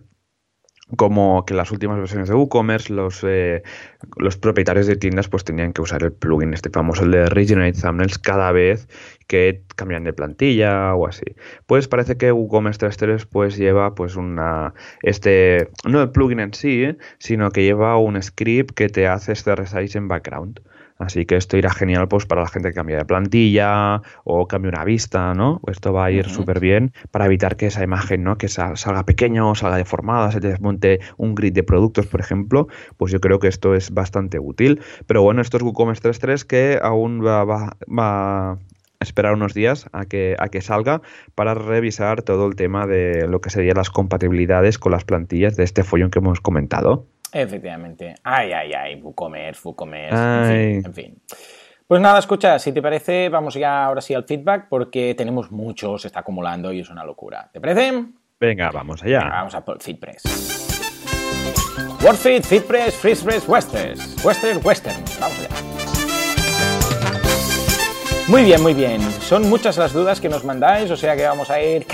[0.97, 3.63] como que las últimas versiones de WooCommerce los, eh,
[4.17, 7.79] los propietarios de tiendas pues tenían que usar el plugin este famoso, el de Regenerate
[7.79, 8.87] Thumbnails, cada vez
[9.27, 11.25] que cambian de plantilla o así.
[11.65, 16.97] Pues parece que WooCommerce 3.3 pues lleva pues una, este, no el plugin en sí,
[17.17, 20.61] sino que lleva un script que te hace este resize en background.
[21.01, 24.69] Así que esto irá genial pues para la gente que cambia de plantilla o cambia
[24.69, 25.59] una vista, ¿no?
[25.67, 28.37] Esto va a ir súper bien para evitar que esa imagen, ¿no?
[28.37, 32.67] Que salga pequeña o salga deformada, se te desmonte un grid de productos, por ejemplo,
[32.97, 34.79] pues yo creo que esto es bastante útil.
[35.07, 38.59] Pero bueno, esto es WooCommerce 3.3 que aún va, va, va
[38.99, 41.01] esperar unos días a que, a que salga
[41.33, 45.63] para revisar todo el tema de lo que serían las compatibilidades con las plantillas de
[45.63, 47.07] este follón que hemos comentado.
[47.33, 48.15] Efectivamente.
[48.23, 51.21] Ay, ay, ay, WooCommerce, WooCommerce, en fin, en fin.
[51.87, 55.97] Pues nada, escucha, si te parece, vamos ya ahora sí al feedback porque tenemos mucho,
[55.97, 57.49] se está acumulando y es una locura.
[57.51, 58.05] ¿Te parece?
[58.39, 59.27] Venga, vamos allá.
[59.29, 60.23] vamos a por FeedPress.
[62.01, 64.25] WordFeed, FeedPress, FreePress, Westers.
[64.25, 65.03] Western, Western.
[65.19, 65.49] Vamos allá.
[68.27, 69.01] Muy bien, muy bien.
[69.19, 71.85] Son muchas las dudas que nos mandáis, o sea que vamos a ir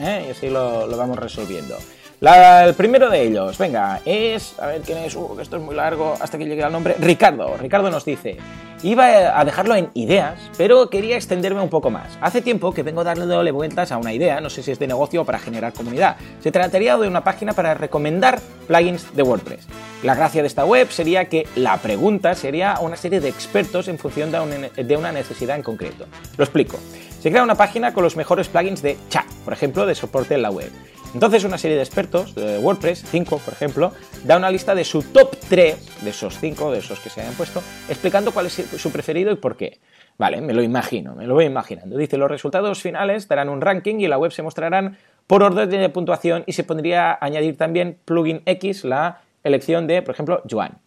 [0.00, 0.24] ¿eh?
[0.28, 1.76] y así lo, lo vamos resolviendo
[2.22, 4.56] el primero de ellos, venga, es.
[4.60, 5.16] A ver quién es.
[5.16, 6.94] Uh, esto es muy largo hasta que llegue al nombre.
[7.00, 7.56] Ricardo.
[7.56, 8.36] Ricardo nos dice:
[8.84, 12.16] Iba a dejarlo en ideas, pero quería extenderme un poco más.
[12.20, 15.22] Hace tiempo que vengo dándole vueltas a una idea, no sé si es de negocio
[15.22, 16.16] o para generar comunidad.
[16.40, 19.66] Se trataría de una página para recomendar plugins de WordPress.
[20.04, 23.98] La gracia de esta web sería que la pregunta sería una serie de expertos en
[23.98, 26.06] función de una necesidad en concreto.
[26.36, 26.78] Lo explico.
[27.20, 30.42] Se crea una página con los mejores plugins de chat, por ejemplo, de soporte en
[30.42, 30.70] la web.
[31.14, 33.92] Entonces una serie de expertos, de WordPress, 5 por ejemplo,
[34.24, 37.34] da una lista de su top 3, de esos 5, de esos que se hayan
[37.34, 39.78] puesto, explicando cuál es su preferido y por qué.
[40.16, 41.98] Vale, me lo imagino, me lo voy imaginando.
[41.98, 44.96] Dice, los resultados finales darán un ranking y la web se mostrarán
[45.26, 50.14] por orden de puntuación y se podría añadir también plugin X, la elección de, por
[50.14, 50.78] ejemplo, Joan.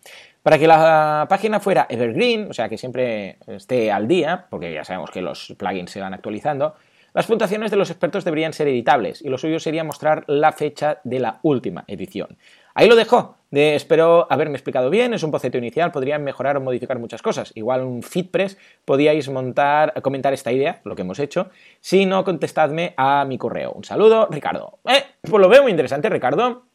[0.42, 4.84] Para que la página fuera evergreen, o sea, que siempre esté al día, porque ya
[4.84, 6.76] sabemos que los plugins se van actualizando,
[7.16, 11.00] las puntuaciones de los expertos deberían ser editables y lo suyo sería mostrar la fecha
[11.06, 12.38] de la última edición.
[12.74, 13.38] Ahí lo dejo.
[13.52, 15.14] De, espero haberme explicado bien.
[15.14, 15.94] Es un boceto inicial.
[15.94, 17.54] Podrían mejorar o modificar muchas cosas.
[17.56, 21.50] Igual un FitPress podíais montar, comentar esta idea, lo que hemos hecho.
[21.80, 23.72] Si no, contestadme a mi correo.
[23.72, 24.80] Un saludo, Ricardo.
[24.84, 26.66] Eh, pues lo veo muy interesante, Ricardo.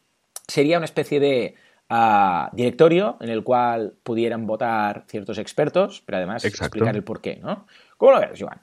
[0.49, 1.55] Sería una especie de
[1.91, 7.67] ah, directorio en el cual pudieran votar ciertos expertos, pero además explicar el porqué, ¿no?
[7.99, 8.59] ¿Cómo lo ves, Joan?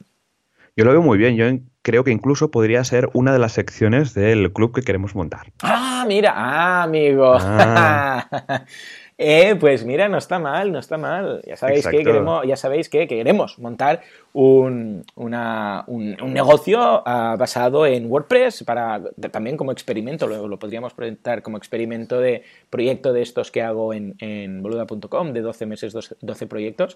[0.77, 1.35] Yo lo veo muy bien.
[1.35, 1.45] Yo
[1.81, 5.51] creo que incluso podría ser una de las secciones del club que queremos montar.
[5.63, 7.35] Ah, mira, ah, amigo.
[7.39, 8.25] Ah.
[9.19, 11.41] Eh, pues mira, no está mal, no está mal.
[11.43, 18.11] Ya sabéis que queremos, ya sabéis que queremos montar un, un, negocio ah, basado en
[18.11, 23.49] WordPress para también como experimento, lo, lo, podríamos presentar como experimento de proyecto de estos
[23.49, 26.95] que hago en, en boluda.com de 12 meses, 12 proyectos.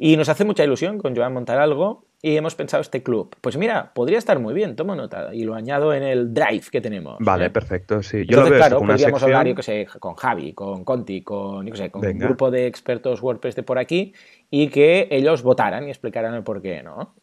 [0.00, 3.34] Y nos hace mucha ilusión con Joan montar algo y hemos pensado este club.
[3.40, 6.80] Pues mira, podría estar muy bien, tomo nota y lo añado en el drive que
[6.80, 7.16] tenemos.
[7.18, 7.50] Vale, ¿eh?
[7.50, 8.18] perfecto, sí.
[8.18, 11.90] Yo Entonces, claro, podríamos hablar, yo que sé, con Javi, con Conti, con, yo sé,
[11.90, 14.14] con un grupo de expertos WordPress de por aquí
[14.50, 17.16] y que ellos votaran y explicaran el por qué, ¿no?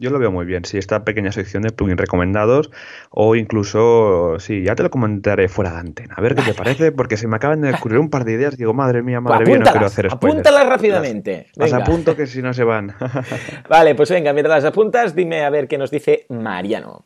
[0.00, 2.70] Yo lo veo muy bien, sí, esta pequeña sección de plugins recomendados
[3.10, 6.90] o incluso, sí, ya te lo comentaré fuera de antena, a ver qué te parece,
[6.90, 9.58] porque se me acaban de ocurrir un par de ideas, digo, madre mía, madre mía,
[9.58, 10.40] no quiero hacer spoilers.
[10.40, 11.48] Apúntalas rápidamente.
[11.54, 12.94] Las, apunto que si no se van.
[13.68, 17.04] vale, pues venga, mientras las apuntas, dime a ver qué nos dice Mariano.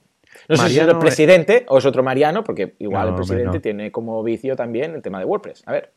[0.48, 3.90] No sé si es el presidente o es otro Mariano, porque igual el presidente tiene
[3.90, 5.64] como vicio también el tema de WordPress.
[5.66, 5.92] A ver.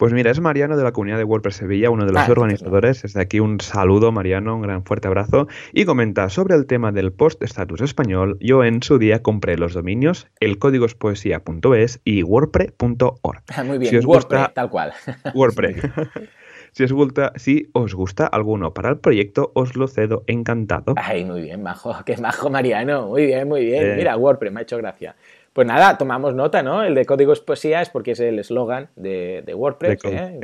[0.00, 3.02] Pues mira, es Mariano de la comunidad de WordPress Sevilla, uno de los ah, organizadores.
[3.02, 5.46] Desde aquí un saludo, Mariano, un gran fuerte abrazo.
[5.74, 8.38] Y comenta sobre el tema del post-status español.
[8.40, 13.42] Yo en su día compré los dominios el código es poesía.es y wordpress.org.
[13.66, 14.94] Muy bien, si os gusta, tal cual.
[15.34, 15.82] WordPress.
[16.72, 20.94] si os gusta, si os gusta alguno para el proyecto, os lo cedo encantado.
[20.96, 23.08] Ay, muy bien, majo, qué majo Mariano.
[23.08, 23.90] Muy bien, muy bien.
[23.90, 23.94] Eh.
[23.98, 25.14] Mira, WordPress, me ha hecho gracia.
[25.52, 26.84] Pues nada, tomamos nota, ¿no?
[26.84, 30.38] El de código es poesía es porque es el eslogan de, WordPress, ¿eh?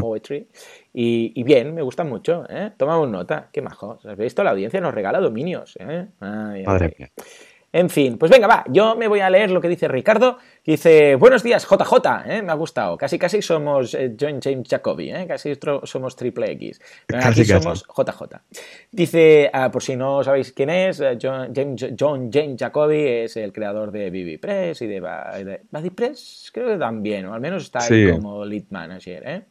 [0.00, 0.48] Poetry.
[0.92, 2.70] Y, bien, me gusta mucho, ¿eh?
[2.76, 3.98] Tomamos nota, qué majo.
[4.04, 4.44] ¿Has visto?
[4.44, 6.06] La audiencia nos regala dominios, ¿eh?
[6.20, 7.10] Madre mía.
[7.74, 10.70] En fin, pues venga, va, yo me voy a leer lo que dice Ricardo, que
[10.70, 12.40] dice, buenos días, JJ, ¿eh?
[12.40, 15.26] me ha gustado, casi casi somos eh, John James Jacoby, ¿eh?
[15.26, 16.80] casi somos Triple X,
[17.12, 18.42] aquí somos JJ.
[18.92, 23.36] Dice, ah, por si no sabéis quién es, eh, John James, John James Jacoby es
[23.38, 25.00] el creador de BBPress y de,
[25.68, 29.42] BuddyPress, creo que también, o al menos está ahí como lead manager, ¿eh?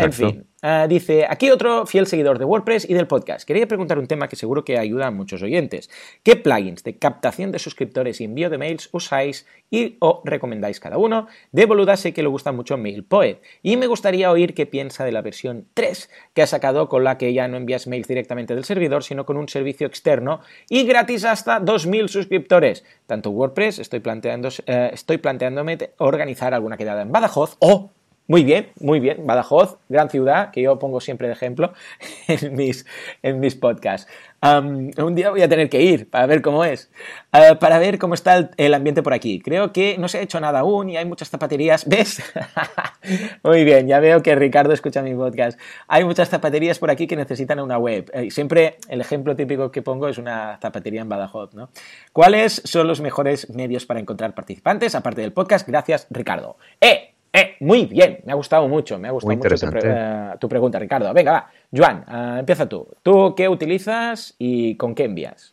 [0.00, 3.46] En fin, eh, dice, aquí otro fiel seguidor de WordPress y del podcast.
[3.46, 5.90] Quería preguntar un tema que seguro que ayuda a muchos oyentes.
[6.22, 10.96] ¿Qué plugins de captación de suscriptores y envío de mails usáis y o recomendáis cada
[10.96, 11.26] uno?
[11.52, 15.12] De boluda sé que le gusta mucho MailPoet y me gustaría oír qué piensa de
[15.12, 18.64] la versión 3 que ha sacado con la que ya no envías mails directamente del
[18.64, 22.84] servidor, sino con un servicio externo y gratis hasta 2.000 suscriptores.
[23.06, 27.90] Tanto WordPress, estoy, planteando, eh, estoy planteándome organizar alguna quedada en Badajoz o
[28.26, 29.26] muy bien, muy bien.
[29.26, 31.74] Badajoz, gran ciudad, que yo pongo siempre de ejemplo
[32.28, 32.86] en mis,
[33.22, 34.08] en mis podcasts.
[34.42, 36.90] un día voy a tener que ir para ver cómo es,
[37.34, 39.40] uh, para ver cómo está el, ambiente por aquí.
[39.40, 41.84] Creo que no se ha hecho nada aún y hay muchas zapaterías.
[41.88, 42.22] ¿Ves?
[43.42, 45.60] muy bien, ya veo que Ricardo escucha mi podcast.
[45.86, 48.10] Hay muchas zapaterías por aquí que necesitan una web.
[48.14, 51.52] Eh, siempre el ejemplo típico que pongo es una zapatería en Badajoz.
[51.52, 51.68] ¿no?
[52.14, 55.68] ¿Cuáles son los mejores medios para encontrar participantes, aparte del podcast?
[55.68, 56.56] Gracias, Ricardo.
[56.80, 57.10] ¡Eh!
[57.36, 59.48] Eh, muy bien, me ha gustado mucho, me ha gustado mucho
[59.82, 61.12] eh, tu, pregunta, Ricardo.
[61.12, 62.86] Venga, va, Joan, eh, empieza tú.
[63.02, 65.52] ¿Tú qué utilizas y con qué envías?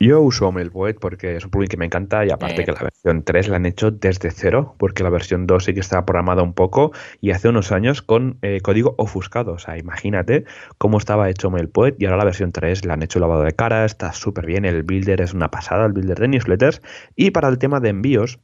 [0.00, 3.24] Yo uso MailPoet porque es un plugin que me encanta y aparte que la versión
[3.24, 6.54] 3 la han hecho desde cero porque la versión 2 sí que estaba programada un
[6.54, 9.52] poco y hace unos años con código ofuscado.
[9.52, 10.44] O sea, imagínate
[10.78, 13.84] cómo estaba hecho MailPoet y ahora la versión 3 le han hecho lavado de cara,
[13.84, 16.80] está súper bien, el builder es una pasada, el builder de newsletters
[17.14, 18.40] y para el tema de envíos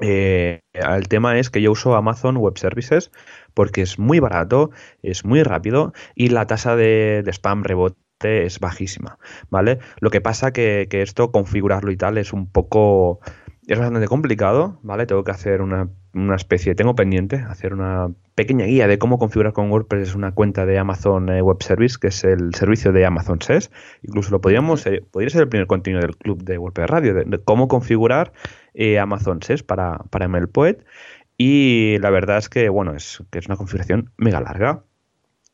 [0.00, 3.10] eh, el tema es que yo uso Amazon Web Services
[3.54, 4.70] porque es muy barato,
[5.02, 9.18] es muy rápido y la tasa de, spam rebote es bajísima,
[9.50, 9.78] ¿vale?
[10.00, 13.20] Lo que pasa que, que esto configurarlo y tal es un poco
[13.66, 15.06] es bastante complicado, ¿vale?
[15.06, 19.52] Tengo que hacer una, una, especie, tengo pendiente hacer una pequeña guía de cómo configurar
[19.52, 23.40] con WordPress una cuenta de Amazon eh, Web Service, que es el servicio de Amazon
[23.40, 23.70] SES.
[24.02, 27.38] Incluso lo podríamos, eh, podría ser el primer contenido del club de WordPress Radio, de,
[27.44, 28.32] cómo configurar
[28.74, 30.84] eh, Amazon SES para, para MLPoet.
[31.36, 34.84] Y la verdad es que, bueno, es, que es una configuración mega larga.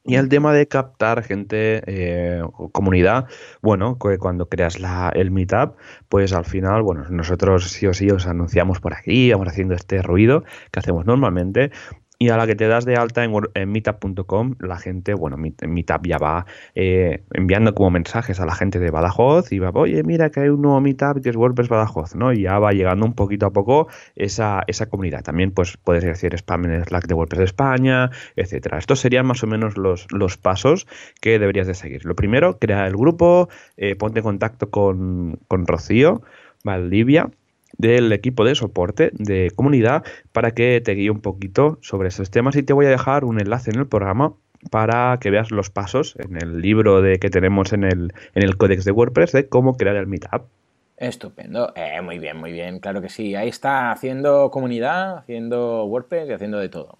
[0.06, 2.42] Y el tema de captar gente, eh,
[2.72, 3.26] comunidad,
[3.60, 5.76] bueno, cuando creas la, el meetup,
[6.08, 10.02] pues al final, bueno, nosotros sí o sí os anunciamos por aquí, vamos haciendo este
[10.02, 11.72] ruido que hacemos normalmente,
[12.18, 16.18] y a la que te das de alta en, meetup.com, la gente, bueno, Meetup ya
[16.18, 20.40] va eh, enviando como mensajes a la gente de Badajoz y va, oye, mira que
[20.40, 22.32] hay un nuevo Meetup que es WordPress Badajoz, ¿no?
[22.32, 25.22] Y ya va llegando un poquito a poco esa, esa comunidad.
[25.24, 28.78] También, pues, puedes decir spam en el Slack de WordPress España, etcétera.
[28.78, 30.86] Estos serían más o menos los, los pasos
[31.20, 32.06] que deberías de seguir.
[32.06, 36.22] Lo primero, crea el grupo, eh, ponte en contacto con, con Rocío,
[36.64, 37.28] Valdivia,
[37.78, 42.56] del equipo de soporte de comunidad para que te guíe un poquito sobre esos temas
[42.56, 44.34] y te voy a dejar un enlace en el programa
[44.70, 48.56] para que veas los pasos en el libro de que tenemos en el, en el
[48.56, 50.42] códex de WordPress de cómo crear el meetup.
[50.96, 53.34] Estupendo, eh, muy bien, muy bien, claro que sí.
[53.34, 56.98] Ahí está haciendo comunidad, haciendo WordPress y haciendo de todo.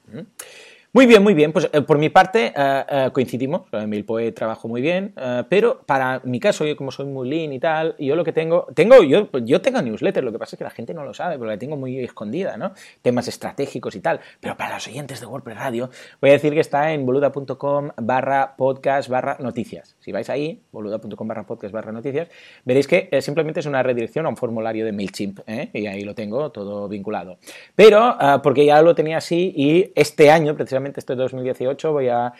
[0.96, 1.52] Muy bien, muy bien.
[1.52, 3.64] Pues eh, por mi parte eh, eh, coincidimos.
[3.70, 5.12] MailPoet trabajo muy bien,
[5.50, 8.66] pero para mi caso, yo como soy muy lean y tal, yo lo que tengo,
[8.74, 11.36] tengo yo, yo tengo newsletter, lo que pasa es que la gente no lo sabe,
[11.36, 12.72] porque la tengo muy escondida, ¿no?
[13.02, 14.20] Temas estratégicos y tal.
[14.40, 18.56] Pero para los oyentes de WordPress Radio, voy a decir que está en boluda.com barra
[18.56, 19.96] podcast barra noticias.
[20.00, 22.28] Si vais ahí, boluda.com barra podcast barra noticias,
[22.64, 25.40] veréis que simplemente es una redirección a un formulario de MailChimp,
[25.74, 27.36] y ahí lo tengo todo vinculado.
[27.74, 32.32] Pero, porque ya lo tenía así y este año, precisamente, este 2018 voy a,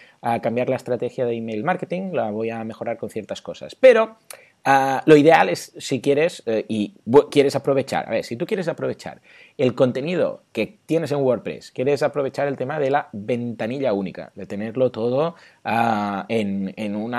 [0.43, 3.75] cambiar la estrategia de email marketing, la voy a mejorar con ciertas cosas.
[3.75, 4.17] Pero
[4.65, 6.95] ah, lo ideal es, si quieres eh, y
[7.31, 9.21] quieres aprovechar, a ver, si tú quieres aprovechar
[9.57, 14.47] el contenido que tienes en WordPress, quieres aprovechar el tema de la ventanilla única, de
[14.47, 17.15] tenerlo todo ah, en, un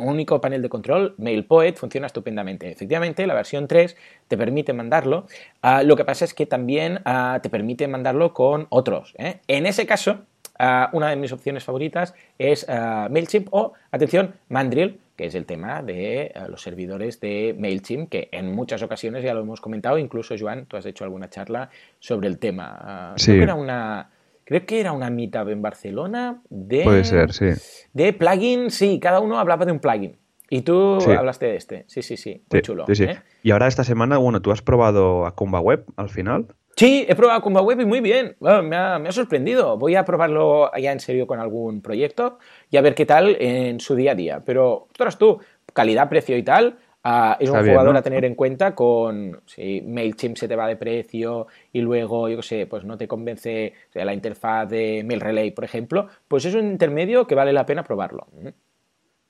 [0.00, 2.70] único panel de control, MailPoet funciona estupendamente.
[2.70, 3.96] Efectivamente, la versión 3
[4.28, 5.26] te permite mandarlo,
[5.60, 7.00] ah, lo que pasa es que también
[7.42, 9.14] te permite mandarlo con otros.
[9.18, 9.40] ¿eh?
[9.48, 10.20] En ese caso,
[10.58, 16.22] una de mis opciones favoritas es MailChimp o, atención, Mandrill, que es el tema de
[16.22, 20.66] eh, los servidores de MailChimp, que en muchas ocasiones ya lo hemos comentado, incluso Joan,
[20.66, 22.76] tú has hecho alguna charla sobre el tema.
[22.80, 24.10] Ah, creo que era una...
[24.44, 26.82] Creo que era una meetup en Barcelona de...
[26.82, 27.50] Puede ser, sí.
[27.92, 30.16] De plugin, sí, cada uno hablaba de un plugin.
[30.50, 31.84] Y tú hablaste de este.
[31.86, 32.42] Sí, sí, sí.
[32.50, 32.84] Muy chulo.
[32.86, 33.18] ¿eh?
[33.42, 36.48] Y ahora esta semana, bueno, tú has probado a Comba Web al final.
[36.76, 38.36] Sí, he probado Comba Web y muy bien.
[38.40, 39.76] me, ha, sorprendido.
[39.76, 42.38] Voy a probarlo ya en serio con algún proyecto
[42.70, 44.42] y a ver qué tal en su día a día.
[44.44, 45.38] Pero, ostras tú,
[45.72, 50.36] calidad, precio y tal, ah, es un jugador a tener en cuenta con si MailChimp
[50.36, 54.14] se te va de precio y luego, yo qué sé, pues no te convence la
[54.14, 58.26] interfaz de MailRelay, por ejemplo, pues es un intermedio que vale la pena probarlo.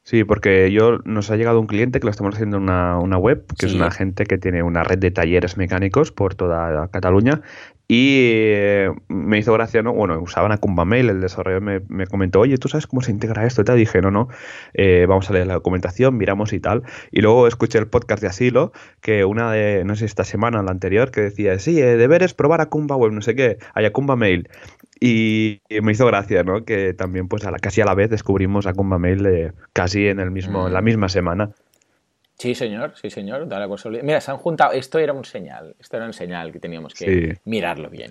[0.04, 3.18] Sí, porque yo nos ha llegado un cliente que lo estamos haciendo en una, una
[3.18, 7.42] web, que es una gente que tiene una red de talleres mecánicos por toda Cataluña
[7.94, 8.20] y
[8.54, 9.92] eh, me hizo gracia, ¿no?
[9.92, 13.10] Bueno, usaban a Kumba Mail, el desarrollador me, me, comentó, oye, ¿tú sabes cómo se
[13.10, 13.60] integra esto?
[13.60, 14.28] Y te dije, no, no,
[14.72, 16.84] eh, vamos a leer la documentación, miramos y tal.
[17.10, 20.62] Y luego escuché el podcast de Asilo, que una de, no sé, esta semana o
[20.62, 23.84] la anterior, que decía, sí, eh, deberes probar a Kumba Web, no sé qué, hay
[23.84, 24.48] a Kumba Mail.
[25.04, 26.64] Y me hizo gracia, ¿no?
[26.64, 30.06] Que también, pues, a la, casi a la vez descubrimos a Kumba Mail eh, casi
[30.06, 30.84] en, el mismo, en la mm.
[30.84, 31.50] misma semana.
[32.42, 33.46] Sí, señor, sí, señor.
[34.02, 34.72] Mira, se han juntado.
[34.72, 35.76] Esto era un señal.
[35.78, 38.10] Esto era un señal que teníamos que mirarlo bien.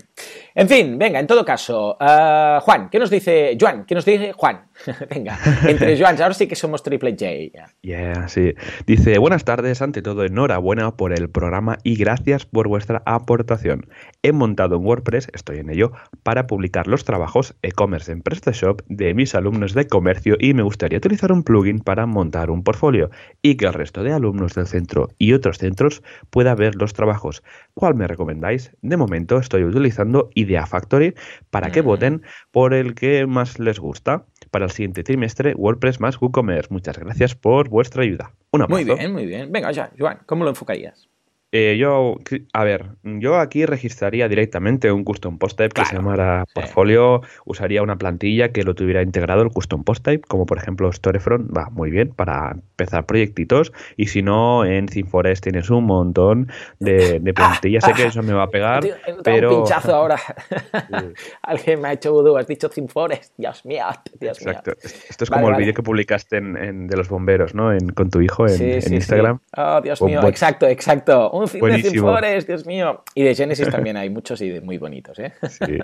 [0.56, 3.84] En fin, venga, en todo caso, uh, Juan, ¿qué nos dice Juan?
[3.86, 4.68] ¿Qué nos dice Juan?
[5.10, 7.72] venga, entre Juan, ahora sí que somos triple J.
[7.82, 8.54] Yeah, sí.
[8.86, 13.88] Dice, buenas tardes, ante todo, enhorabuena por el programa y gracias por vuestra aportación.
[14.24, 15.92] He montado en WordPress, estoy en ello,
[16.24, 21.00] para publicar los trabajos e-commerce en PrestaShop de mis alumnos de comercio y me gustaría
[21.00, 23.10] utilizar un plugin para montar un portfolio
[23.42, 27.44] y que el resto de alumnos del centro y otros centros pueda ver los trabajos.
[27.74, 28.72] ¿Cuál me recomendáis?
[28.82, 31.16] De momento estoy utilizando Idea Factory
[31.50, 34.26] para que voten por el que más les gusta.
[34.52, 36.74] Para el siguiente trimestre, WordPress más WooCommerce.
[36.74, 38.34] Muchas gracias por vuestra ayuda.
[38.52, 39.52] Un Muy bien, muy bien.
[39.52, 41.11] Venga, ya, Joan, ¿cómo lo enfocarías?
[41.54, 42.16] Eh, yo,
[42.54, 47.84] a ver, yo aquí registraría directamente un custom post type que se llamara portfolio, usaría
[47.84, 51.70] una plantilla que lo tuviera integrado el custom post type, como por ejemplo Storefront, va
[51.70, 57.84] muy bien para empezar proyectitos, y si no, en ThemeForest tienes un montón de, plantillas,
[57.84, 58.86] sé que eso me va a pegar,
[59.22, 59.50] pero...
[59.50, 60.18] un pinchazo ahora,
[61.42, 63.88] alguien me ha hecho vudú, has dicho ThemeForest, Dios mío,
[64.18, 64.72] Dios Exacto.
[64.82, 67.74] Esto es como el vídeo que publicaste en, de los bomberos, ¿no?
[67.74, 69.40] En, con tu hijo en, Instagram.
[69.58, 73.04] Oh, Dios mío, exacto, exacto un de Dios mío.
[73.16, 75.34] Y de Genesis también hay muchos y muy bonitos, ¿eh?
[75.50, 75.80] Sí.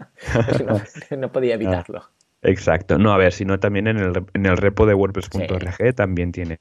[1.17, 2.03] no, podía evitarlo.
[2.43, 2.97] Exacto.
[2.97, 6.59] No, a ver, sino también en el, en el repo de WordPress.org también tiene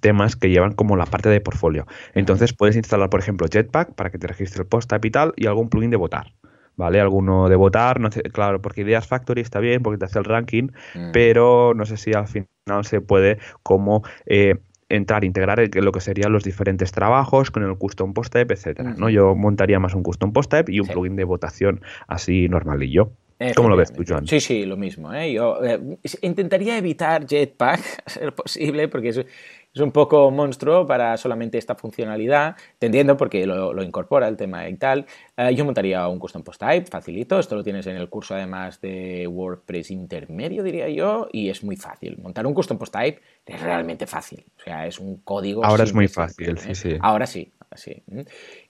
[0.00, 1.86] temas que llevan como la parte de portfolio.
[2.14, 5.46] Entonces puedes instalar, por ejemplo, Jetpack para que te registre el post y tal, y
[5.46, 6.32] algún plugin de votar.
[6.76, 7.00] ¿Vale?
[7.00, 10.24] Alguno de votar, no sé, claro, porque Ideas Factory está bien porque te hace el
[10.24, 11.12] ranking, mm.
[11.12, 12.48] pero no sé si al final
[12.82, 14.56] se puede como eh,
[14.96, 18.94] entrar, integrar lo que serían los diferentes trabajos con el custom post type, etcétera.
[18.96, 19.08] ¿no?
[19.08, 23.12] Yo montaría más un custom post type y un plugin de votación así normalillo.
[23.56, 24.26] ¿Cómo lo ves tú, Joan?
[24.26, 25.12] Sí, sí, lo mismo.
[25.12, 25.32] ¿eh?
[25.32, 29.26] Yo eh, intentaría evitar Jetpack, a ser posible, porque es,
[29.74, 32.56] es un poco monstruo para solamente esta funcionalidad.
[32.78, 35.04] Te entiendo porque lo, incorpora el tema y tal.
[35.36, 37.40] Eh, yo montaría un custom post type, facilito.
[37.40, 41.76] Esto lo tienes en el curso además de WordPress intermedio, diría yo, y es muy
[41.76, 42.18] fácil.
[42.22, 44.44] Montar un custom post type es realmente fácil.
[44.56, 45.64] O sea, es un código.
[45.64, 46.96] Ahora es muy fácil, sí, sí.
[47.00, 48.02] Ahora sí, así.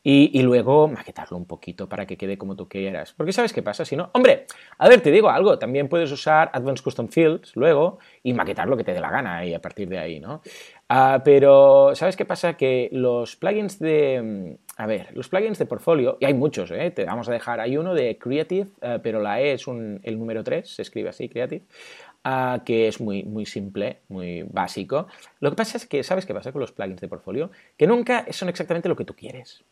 [0.03, 3.15] Y, luego maquetarlo un poquito para que quede como tú quieras.
[3.17, 3.85] Porque ¿sabes qué pasa?
[3.85, 4.47] Si no, hombre,
[4.79, 8.77] a ver, te digo algo, también puedes usar Advanced Custom Fields luego y maquetar lo
[8.77, 10.43] que te dé la gana y a partir de ahí, ¿no?
[10.89, 12.57] Ah, pero, ¿sabes qué pasa?
[12.57, 14.21] Que los plugins de...
[14.23, 16.91] Mm, a ver, los plugins de portfolio, y hay muchos, ¿eh?
[16.91, 20.43] te vamos a dejar, hay uno de Creative, eh, pero la E es el número
[20.43, 21.65] 3, se escribe así, Creative,
[22.65, 25.07] que es muy, muy simple, muy básico.
[25.41, 27.51] Lo que pasa es que, ¿sabes qué pasa con los plugins de portfolio?
[27.77, 29.65] Que nunca son exactamente lo que tú quieres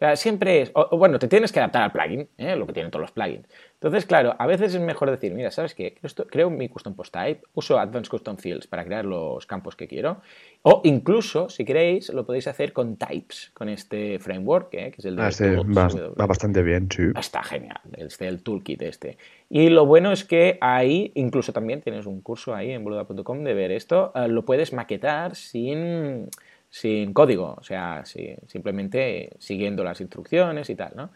[0.00, 2.56] sea, siempre es, o, bueno, te tienes que adaptar al plugin, ¿eh?
[2.56, 3.46] lo que tienen todos los plugins.
[3.80, 5.94] Entonces, claro, a veces es mejor decir, mira, ¿sabes qué?
[6.28, 10.20] Creo mi custom post type, uso Advanced Custom Fields para crear los campos que quiero,
[10.60, 14.90] o incluso, si queréis, lo podéis hacer con types, con este framework, ¿eh?
[14.90, 15.22] que es el de...
[15.22, 15.88] Ah,
[16.20, 17.04] va, bastante bien, sí.
[17.18, 19.16] Está genial, este, el toolkit este.
[19.48, 23.54] Y lo bueno es que ahí, incluso también tienes un curso ahí en boluda.com de
[23.54, 26.28] ver esto, eh, lo puedes maquetar sin
[26.72, 31.10] sin código, o sea, simplemente siguiendo las instrucciones y tal, ¿no?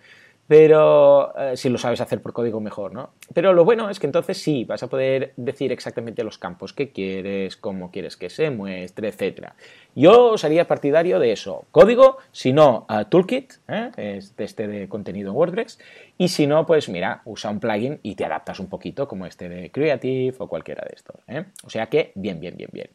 [0.47, 3.11] Pero eh, si lo sabes hacer por código mejor, ¿no?
[3.32, 6.90] Pero lo bueno es que entonces sí, vas a poder decir exactamente los campos que
[6.90, 9.53] quieres, cómo quieres que se muestre, etc.
[9.95, 11.64] Yo sería partidario de eso.
[11.70, 13.90] Código, si no, Toolkit, ¿eh?
[13.97, 15.78] es este de contenido en WordPress.
[16.18, 19.49] Y si no, pues mira, usa un plugin y te adaptas un poquito, como este
[19.49, 21.16] de Creative o cualquiera de estos.
[21.64, 22.90] O sea que, bien, bien, bien, bien.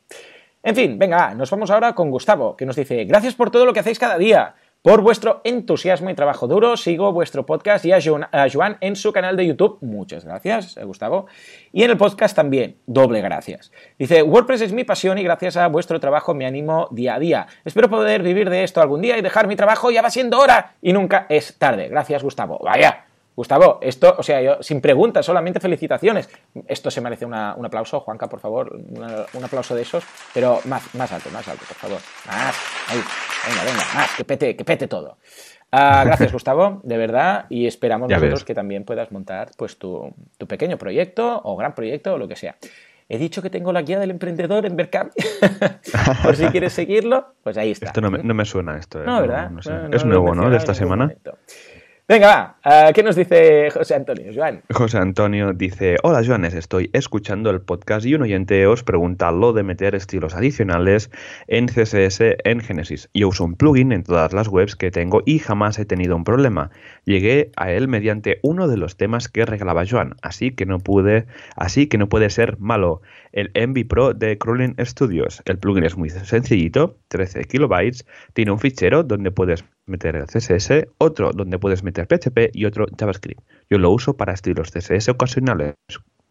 [0.62, 3.72] En fin, venga, nos vamos ahora con Gustavo, que nos dice, gracias por todo lo
[3.72, 8.00] que hacéis cada día, por vuestro entusiasmo y trabajo duro, sigo vuestro podcast y a
[8.02, 11.28] Joan, en su canal de YouTube, muchas gracias, eh, Gustavo,
[11.74, 13.72] y en el podcast también, doble gracias.
[13.98, 17.48] Dice, WordPress es mi pasión y gracias a vuestro trabajo me animo día a día.
[17.66, 20.76] Espero poder vivir de esto algún día y dejar mi trabajo, ya va siendo hora
[20.82, 21.90] y nunca es tarde.
[21.90, 22.60] Gracias, Gustavo.
[22.64, 23.09] Vaya,
[23.40, 26.30] Gustavo, esto, o sea, yo sin preguntas, solamente felicitaciones.
[26.68, 31.10] Esto se merece un aplauso, Juanca, por favor, un aplauso de esos, pero más, más
[31.14, 32.00] alto, más alto, por favor.
[32.28, 32.54] Más,
[32.90, 33.00] ahí,
[33.48, 35.20] venga, venga, más, que pete, que pete todo.
[35.72, 40.14] Ah, gracias, Gustavo, de verdad, y esperamos nosotros que también puedas montar pues tu,
[40.46, 42.58] pequeño proyecto o gran proyecto o lo que sea.
[43.08, 45.12] He dicho que tengo la guía del emprendedor en Berkami.
[46.24, 47.88] Por si quieres seguirlo, pues ahí está.
[47.88, 49.00] Esto no me, suena, esto.
[49.00, 49.50] No, ¿verdad?
[49.94, 50.50] es nuevo, ¿no?
[50.50, 51.12] De esta semana.
[52.10, 52.91] Venga, va.
[52.91, 54.64] ¿Qué nos dice José Antonio, Joan?
[54.74, 59.53] José Antonio dice, hola Joanes, estoy escuchando el podcast y un oyente os pregunta lo
[59.53, 61.12] de meter estilos adicionales
[61.45, 63.12] en CSS en Genesis.
[63.14, 66.24] Yo uso un plugin en todas las webs que tengo y jamás he tenido un
[66.24, 66.72] problema.
[67.05, 71.28] Llegué a él mediante uno de los temas que regalaba Joan, así que no pude,
[71.57, 73.03] así que no puede ser malo.
[73.34, 75.43] El Envy Pro de Crawling Studios.
[75.45, 80.88] El plugin es muy sencillito, 13 kilobytes, tiene un fichero donde puedes meter el CSS,
[80.98, 83.42] otro donde puedes meter PHP y otro JavaScript.
[83.70, 85.76] Yo lo uso para estilos CSS ocasionales,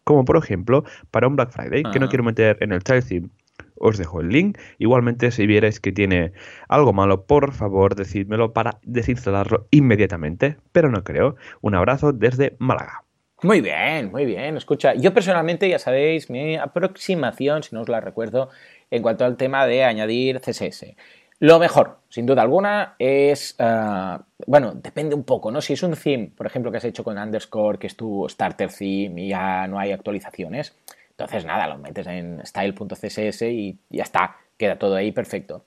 [0.03, 3.29] como por ejemplo para un Black Friday que no quiero meter en el child theme.
[3.75, 4.57] Os dejo el link.
[4.77, 6.33] Igualmente, si vierais que tiene
[6.67, 10.57] algo malo, por favor, decídmelo para desinstalarlo inmediatamente.
[10.71, 11.35] Pero no creo.
[11.61, 13.05] Un abrazo desde Málaga.
[13.41, 14.57] Muy bien, muy bien.
[14.57, 18.49] Escucha, yo personalmente ya sabéis mi aproximación, si no os la recuerdo,
[18.91, 20.95] en cuanto al tema de añadir CSS.
[21.41, 25.61] Lo mejor, sin duda alguna, es, eh, bueno, depende un poco, ¿no?
[25.61, 28.69] Si es un theme, por ejemplo, que has hecho con underscore, que es tu starter
[28.69, 30.75] theme y ya no hay actualizaciones,
[31.11, 35.63] entonces nada, lo metes en style.css y ya está, queda todo ahí perfecto.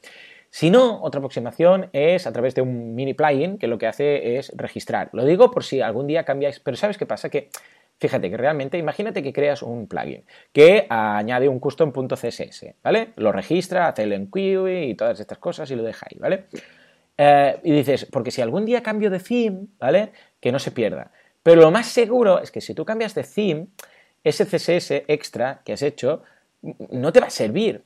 [0.50, 4.36] Si no, otra aproximación es a través de un mini plugin que lo que hace
[4.36, 5.08] es registrar.
[5.14, 7.30] Lo digo por si algún día cambiáis, pero ¿sabes qué pasa?
[7.30, 7.48] Que
[8.02, 13.10] Fíjate que realmente, imagínate que creas un plugin que añade un custom.css, ¿vale?
[13.14, 16.46] Lo registra, hace el enqueue y todas estas cosas y lo deja ahí, ¿vale?
[17.16, 20.10] Eh, y dices, porque si algún día cambio de theme, ¿vale?
[20.40, 21.12] Que no se pierda.
[21.44, 23.68] Pero lo más seguro es que si tú cambias de theme,
[24.24, 26.24] ese CSS extra que has hecho
[26.90, 27.84] no te va a servir.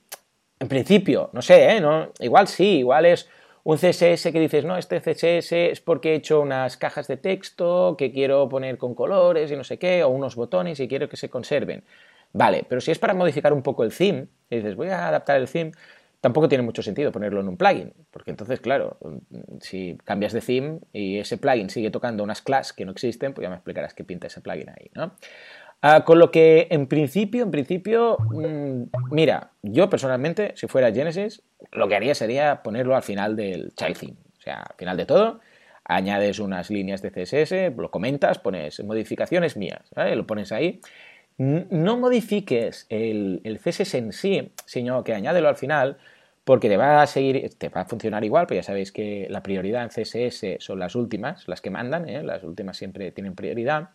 [0.59, 1.81] En principio, no sé, ¿eh?
[2.21, 3.29] Igual sí, igual es
[3.69, 7.97] un CSS que dices, no, este CSS es porque he hecho unas cajas de texto
[7.97, 11.17] que quiero poner con colores y no sé qué, o unos botones y quiero que
[11.17, 11.83] se conserven.
[12.31, 15.35] Vale, pero si es para modificar un poco el theme, y dices, voy a adaptar
[15.41, 15.73] el theme,
[16.21, 18.95] tampoco tiene mucho sentido ponerlo en un plugin, porque entonces, claro,
[19.59, 23.43] si cambias de theme y ese plugin sigue tocando unas clases que no existen, pues
[23.43, 25.11] ya me explicarás qué pinta ese plugin ahí, ¿no?
[25.81, 31.43] Ah, con lo que en principio, en principio, mm, mira, yo personalmente, si fuera Genesis,
[31.71, 34.17] lo que haría sería ponerlo al final del child theme.
[34.37, 35.39] O sea, al final de todo,
[35.85, 40.81] añades unas líneas de CSS, lo comentas, pones modificaciones mías, lo pones ahí.
[41.37, 45.97] No modifiques el, CSS en sí, sino que añádelo al final,
[46.43, 49.43] porque te va a seguir, te va a funcionar igual, pero ya sabéis que la
[49.43, 52.23] prioridad en CSS son las últimas, las que mandan, ¿eh?
[52.23, 53.89] las últimas siempre tienen prioridad.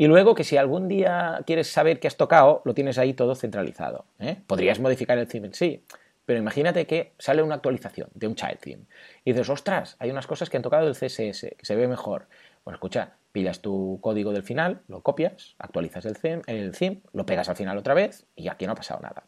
[0.00, 3.34] Y luego que si algún día quieres saber qué has tocado, lo tienes ahí todo
[3.34, 4.06] centralizado.
[4.18, 4.38] ¿eh?
[4.46, 5.84] Podrías modificar el theme en sí,
[6.24, 8.84] pero imagínate que sale una actualización de un child theme
[9.26, 12.28] y dices, ostras, hay unas cosas que han tocado el CSS, que se ve mejor.
[12.64, 17.26] Bueno, escucha, pillas tu código del final, lo copias, actualizas el theme, el theme lo
[17.26, 19.24] pegas al final otra vez y aquí no ha pasado nada.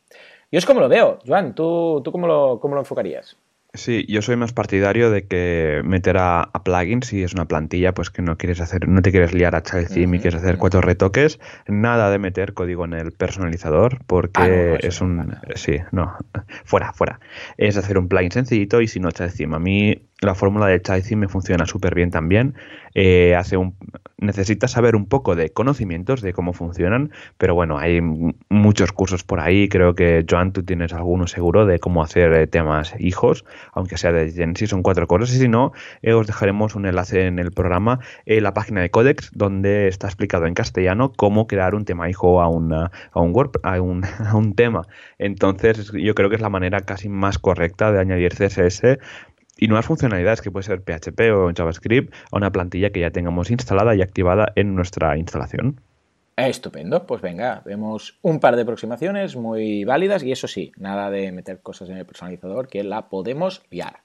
[0.51, 1.19] Yo es como lo veo.
[1.27, 3.37] Joan, ¿tú, tú cómo, lo, cómo lo enfocarías?
[3.75, 8.11] Sí, yo soy más partidario de que meter a, plugins si es una plantilla, pues
[8.11, 10.83] que no quieres hacer, no te quieres liar a Child Theme y quieres hacer cuatro
[10.83, 16.15] retoques, nada de meter código en el personalizador, porque ah, es un, sí, no,
[16.65, 17.19] fuera, fuera.
[17.57, 19.57] Es hacer un plugin sencillito y si no Child Theme.
[19.57, 22.55] A mí la fórmula de Chai me funciona súper bien también.
[22.95, 23.75] Eh, hace un,
[24.19, 28.01] necesitas saber un poco de conocimientos de cómo funcionan, pero bueno, hay
[28.49, 29.69] muchos cursos por ahí.
[29.69, 34.13] Creo que Joan, tú tienes alguno seguro de cómo hacer eh, temas hijos, aunque sea
[34.13, 35.35] de Genesis, son cuatro cosas.
[35.35, 38.91] Y si no, eh, os dejaremos un enlace en el programa, en la página de
[38.91, 43.35] Codex, donde está explicado en castellano cómo crear un tema hijo a, una, a, un,
[43.35, 44.87] Word, a, un, a un tema.
[45.19, 48.99] Entonces, yo creo que es la manera casi más correcta de añadir CSS
[49.63, 53.49] y nuevas funcionalidades que puede ser PHP o JavaScript a una plantilla que ya tengamos
[53.49, 55.81] instalada y activada en nuestra instalación.
[56.35, 61.31] Estupendo, pues venga, vemos un par de aproximaciones muy válidas y eso sí, nada de
[61.31, 64.01] meter cosas en el personalizador que la podemos liar.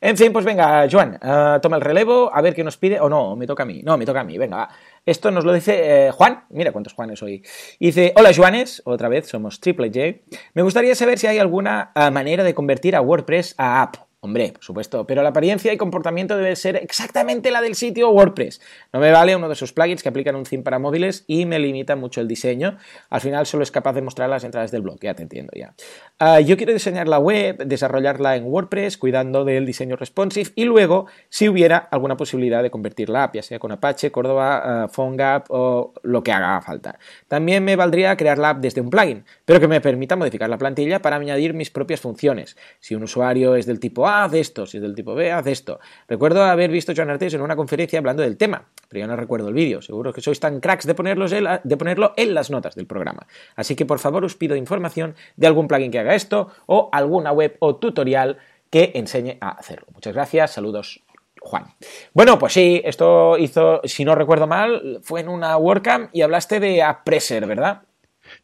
[0.00, 2.98] En fin, pues venga, Joan, eh, toma el relevo, a ver qué nos pide.
[2.98, 3.82] O no, me toca a mí.
[3.82, 4.68] No, me toca a mí, venga,
[5.04, 6.44] Esto nos lo dice eh, Juan.
[6.50, 7.42] Mira cuántos Juanes hoy.
[7.80, 8.82] Dice: Hola, Joanes.
[8.84, 10.38] Otra vez, somos Triple J.
[10.54, 14.05] Me gustaría saber si hay alguna eh, manera de convertir a WordPress a app.
[14.26, 18.60] Hombre, por supuesto, pero la apariencia y comportamiento debe ser exactamente la del sitio WordPress.
[18.92, 21.60] No me vale uno de esos plugins que aplican un theme para móviles y me
[21.60, 22.76] limita mucho el diseño.
[23.08, 25.74] Al final solo es capaz de mostrar las entradas del blog, ya te entiendo ya.
[26.18, 31.06] Ah, yo quiero diseñar la web, desarrollarla en WordPress, cuidando del diseño responsive y luego,
[31.28, 35.46] si hubiera alguna posibilidad de convertir la app, ya sea con Apache, Córdoba, uh, PhoneGap
[35.50, 36.98] o lo que haga falta.
[37.28, 40.58] También me valdría crear la app desde un plugin, pero que me permita modificar la
[40.58, 42.56] plantilla para añadir mis propias funciones.
[42.80, 45.46] Si un usuario es del tipo A, haz esto, si es del tipo B, haz
[45.46, 45.80] esto.
[46.08, 49.16] Recuerdo haber visto a Joan Artes en una conferencia hablando del tema, pero ya no
[49.16, 49.82] recuerdo el vídeo.
[49.82, 53.26] Seguro que sois tan cracks de, ponerlos de ponerlo en las notas del programa.
[53.54, 57.32] Así que por favor os pido información de algún plugin que haga esto o alguna
[57.32, 58.38] web o tutorial
[58.70, 59.86] que enseñe a hacerlo.
[59.92, 61.02] Muchas gracias, saludos
[61.40, 61.64] Juan.
[62.12, 66.60] Bueno, pues sí, esto hizo, si no recuerdo mal, fue en una WordCamp y hablaste
[66.60, 67.82] de Apresser, ¿verdad?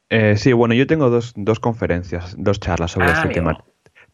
[0.08, 3.64] Eh, sí, bueno, yo tengo dos, conferencias, dos charlas sobre ah, este tema.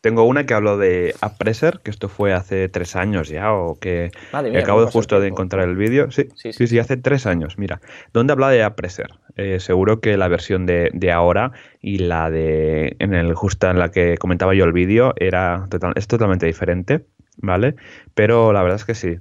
[0.01, 4.11] Tengo una que hablo de Appresser, que esto fue hace tres años ya, o que
[4.33, 6.11] acabo de justo de encontrar el vídeo.
[6.11, 7.81] Sí sí, sí hace tres años, mira.
[8.13, 9.09] ¿Dónde habla de Appresser?
[9.37, 13.91] Eh, seguro que la versión de, ahora y la de en el justo en la
[13.91, 17.77] que comentaba yo el vídeo era es totalmente diferente, ¿vale?
[18.15, 19.19] Pero la verdad es que sí.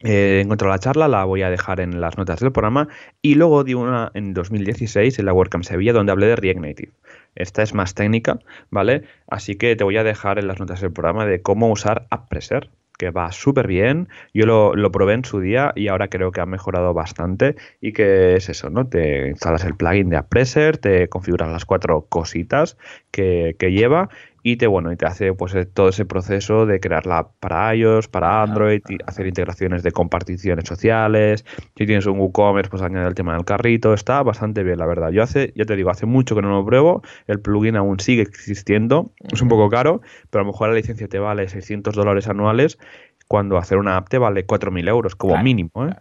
[0.00, 2.88] Eh, encontró la charla, la voy a dejar en las notas del programa
[3.22, 6.92] y luego di una en 2016 en la WordCamp Sevilla donde hablé de React Native.
[7.34, 8.38] Esta es más técnica,
[8.70, 9.02] ¿vale?
[9.28, 12.70] Así que te voy a dejar en las notas del programa de cómo usar AppPresser,
[12.98, 14.08] que va súper bien.
[14.32, 17.56] Yo lo, probé en su día y ahora creo que ha mejorado bastante.
[17.80, 18.86] Y que es eso, ¿no?
[18.86, 22.76] Te instalas el plugin de AppPresser, te configuras las cuatro cositas
[23.10, 24.08] que, que lleva
[24.46, 28.08] y te bueno y te hace pues eh, todo ese proceso de crearla para iOS,
[28.08, 31.46] para Android, y hacer integraciones de comparticiones sociales.
[31.74, 33.94] Si tienes un WooCommerce, pues añade el tema del carrito.
[33.94, 35.10] Está bastante bien, la verdad.
[35.12, 37.02] Yo hace, ya te digo, hace mucho que no lo pruebo.
[37.26, 39.14] El plugin aún sigue existiendo.
[39.32, 42.78] Es un poco caro, pero a lo mejor la licencia te vale 600 dólares anuales
[43.26, 45.86] cuando hacer una app te vale 4.000 euros como mínimo.
[45.86, 45.94] ¿eh?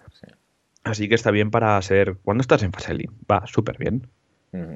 [0.84, 3.10] Así que está bien para ser cuando estás en Faselin.
[3.32, 4.06] Va súper bien.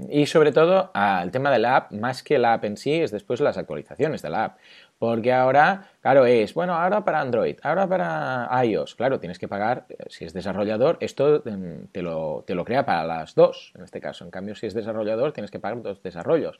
[0.09, 3.11] Y sobre todo, el tema de la app, más que la app en sí, es
[3.11, 4.57] después las actualizaciones de la app.
[4.97, 9.85] Porque ahora, claro, es, bueno, ahora para Android, ahora para iOS, claro, tienes que pagar,
[9.89, 13.83] eh, si es desarrollador, esto em, te lo, te lo crea para las dos, en
[13.83, 14.25] este caso.
[14.25, 16.59] En cambio, si es desarrollador, tienes que pagar dos desarrollos.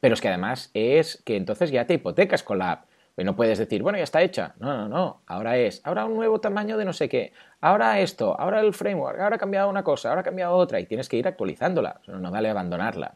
[0.00, 2.84] Pero es que además es que entonces ya te hipotecas con la app.
[3.16, 4.54] Y no puedes decir, bueno, ya está hecha.
[4.60, 5.22] No, no, no.
[5.26, 7.32] Ahora es, ahora un nuevo tamaño de no sé qué.
[7.60, 10.78] Ahora esto, ahora el framework, ahora ha cambiado una cosa, ahora ha cambiado otra.
[10.78, 12.00] Y tienes que ir actualizándola.
[12.06, 13.14] No vale abandonarla.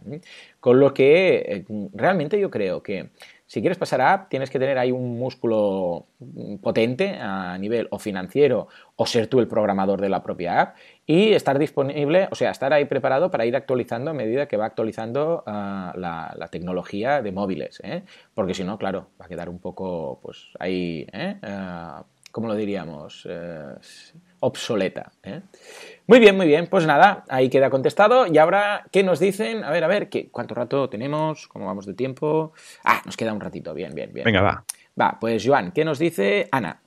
[0.59, 3.11] Con lo que eh, realmente yo creo que
[3.53, 6.07] si quieres pasar a app, tienes que tener ahí un músculo
[6.63, 11.35] potente a nivel o financiero o ser tú el programador de la propia app y
[11.35, 15.45] estar disponible, o sea, estar ahí preparado para ir actualizando a medida que va actualizando
[15.47, 18.05] ah, la, tecnología de móviles, ¿eh?
[18.33, 21.37] porque si no, claro, va a quedar un poco, pues ahí, ¿eh?
[21.43, 23.27] Ah, ¿cómo lo diríamos?
[23.29, 23.75] Eh,
[24.43, 25.13] obsoleta.
[25.23, 25.41] ¿eh?
[26.07, 26.67] Muy bien, muy bien.
[26.67, 28.27] Pues nada, ahí queda contestado.
[28.27, 29.65] Y ahora, ¿qué nos dicen?
[29.65, 31.49] A ver, a ver, ¿qué, ¿cuánto rato tenemos?
[31.49, 32.53] ¿Cómo vamos de tiempo?
[32.85, 33.73] Ah, nos queda un ratito.
[33.73, 34.25] Bien, bien, bien.
[34.25, 34.65] Venga, va.
[35.01, 36.83] Va, pues Joan, ¿qué nos dice Ana?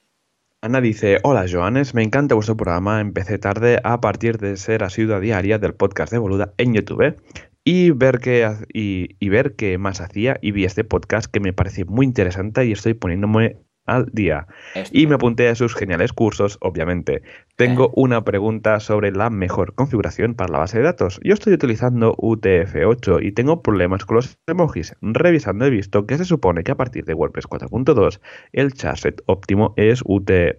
[0.62, 5.20] Ana dice, hola Joanes, me encanta vuestro programa, empecé tarde a partir de ser asidua
[5.20, 7.16] diaria del podcast de Boluda en YouTube
[7.64, 11.54] y ver qué y, y ver qué más hacía y vi este podcast que me
[11.54, 14.48] parece muy interesante y estoy poniéndome al día.
[14.92, 17.22] Y me apunté a sus geniales cursos, obviamente.
[17.56, 21.20] Tengo una pregunta sobre la mejor configuración para la base de datos.
[21.24, 24.96] Yo estoy utilizando UTF-8 y tengo problemas con los emojis.
[25.02, 28.20] Revisando he visto que se supone que a partir de WordPress 4.2
[28.54, 30.56] el charset óptimo es UTF.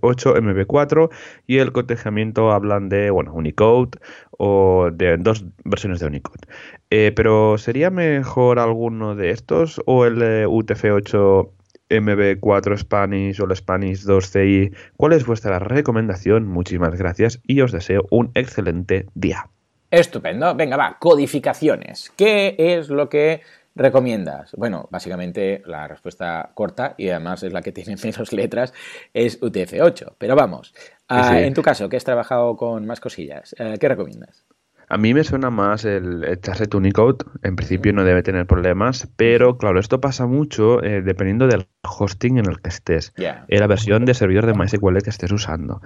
[0.00, 1.10] 8 MB4
[1.46, 3.98] y el cotejamiento hablan de bueno Unicode
[4.30, 6.46] o de dos versiones de Unicode.
[6.88, 11.50] Eh, pero ¿sería mejor alguno de estos o el UTF-8
[11.90, 14.74] MB4 Spanish o el Spanish 2CI.
[14.96, 16.46] ¿Cuál es vuestra recomendación?
[16.46, 19.48] Muchísimas gracias y os deseo un excelente día.
[19.90, 20.54] Estupendo.
[20.54, 22.12] Venga, va, codificaciones.
[22.16, 23.40] ¿Qué es lo que
[23.74, 24.52] recomiendas?
[24.56, 28.74] Bueno, básicamente la respuesta corta y además es la que tiene menos letras
[29.14, 30.14] es UTF-8.
[30.18, 30.74] Pero vamos,
[31.08, 34.44] ah, en tu caso, que has trabajado con más cosillas, eh, ¿qué recomiendas?
[34.90, 37.18] A mí me suena más el, el Charset Unicode.
[37.42, 42.38] En principio no debe tener problemas, pero claro, esto pasa mucho eh, dependiendo del hosting
[42.38, 45.80] en el que estés, en la versión de servidor de MySQL que estés usando.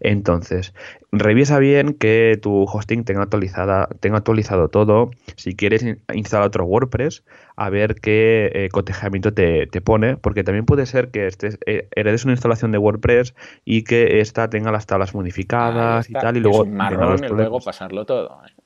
[0.00, 0.74] Entonces,
[1.10, 5.10] revisa bien que tu hosting tenga, actualizada, tenga actualizado todo.
[5.36, 7.24] Si quieres instalar otro WordPress,
[7.56, 12.24] a ver qué eh, cotejamiento te, pone, porque también puede ser que estés, eh, heredes
[12.24, 13.34] una instalación de WordPress
[13.64, 18.40] y que esta tenga las tablas modificadas y tal, y luego, luego pasarlo todo.
[18.46, 18.65] ¿eh?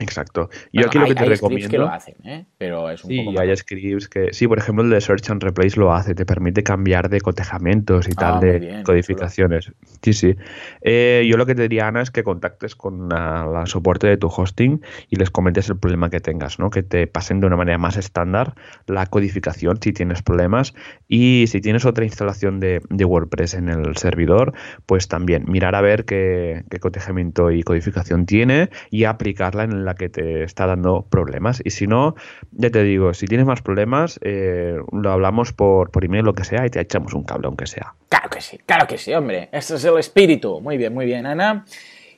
[0.00, 0.48] Exacto.
[0.72, 1.68] Yo aquí lo que te recomiendo.
[1.68, 2.46] que lo hacen, ¿eh?
[2.56, 4.32] Pero es un sí, hay scripts que.
[4.32, 8.08] Sí, por ejemplo, el de Search and Replace lo hace, te permite cambiar de cotejamientos
[8.08, 9.72] y tal, ah, de codificaciones.
[10.02, 10.36] Sí, sí.
[10.80, 14.28] Eh, yo lo que te diría, Ana, es que contactes con la, soporte de tu
[14.28, 14.80] hosting
[15.10, 16.70] y les comentes el problema que tengas, ¿no?
[16.70, 18.54] Que te pasen de una manera más estándar
[18.86, 20.74] la codificación si tienes problemas.
[21.08, 24.54] Y si tienes otra instalación de, WordPress en el servidor,
[24.86, 29.89] pues también mirar a ver qué, qué cotejamiento y codificación tiene y aplicarla en la
[29.94, 31.60] que te está dando problemas.
[31.64, 32.14] Y si no,
[32.52, 36.44] ya te digo, si tienes más problemas, eh, lo hablamos por, por email, lo que
[36.44, 37.94] sea, y te echamos un cable, aunque sea.
[38.08, 39.48] Claro que sí, claro que sí, hombre.
[39.52, 40.60] Este es el espíritu.
[40.60, 41.64] Muy bien, muy bien, Ana.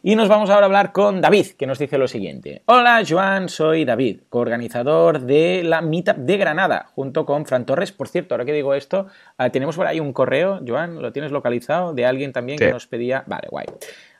[0.04, 2.62] Y nos vamos ahora a hablar con David, que nos dice lo siguiente.
[2.64, 7.92] Hola, Joan, soy David, coorganizador de la Meetup de Granada, junto con Fran Torres.
[7.92, 9.06] Por cierto, ahora que digo esto,
[9.38, 11.94] ah, tenemos por ahí un correo, Joan, ¿lo tienes localizado?
[11.94, 13.22] De alguien también que nos pedía...
[13.28, 13.66] Vale, guay.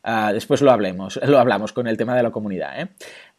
[0.04, 2.80] Ah, después lo hablemos, lo hablamos con el tema de la comunidad.
[2.80, 2.88] ¿eh?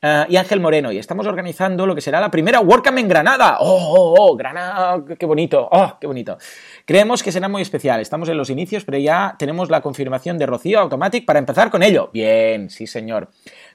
[0.05, 3.59] Ah, y Ángel Moreno, y estamos organizando lo que será la primera WordCamp en Granada.
[3.61, 4.35] ¡Oh, oh, oh!
[4.35, 5.01] Granada!
[5.17, 5.69] ¡Qué bonito!
[5.71, 6.37] ¡Oh, qué bonito!
[6.83, 8.01] Creemos que será muy especial.
[8.01, 11.83] Estamos en los inicios, pero ya tenemos la confirmación de Rocío Automatic para empezar con
[11.83, 12.09] ello.
[12.11, 13.29] Bien, sí, señor.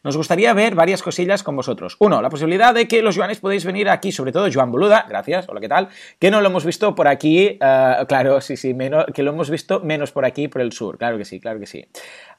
[0.04, 1.96] Nos gustaría ver varias cosillas con vosotros.
[1.98, 5.48] Uno, la posibilidad de que los Joanes podéis venir aquí, sobre todo Joan Boluda, gracias,
[5.48, 5.88] hola, ¿qué tal?
[6.18, 9.50] Que no lo hemos visto por aquí, ah, claro, sí, sí, menos, que lo hemos
[9.50, 11.86] visto menos por aquí, por el sur, claro que sí, claro que sí.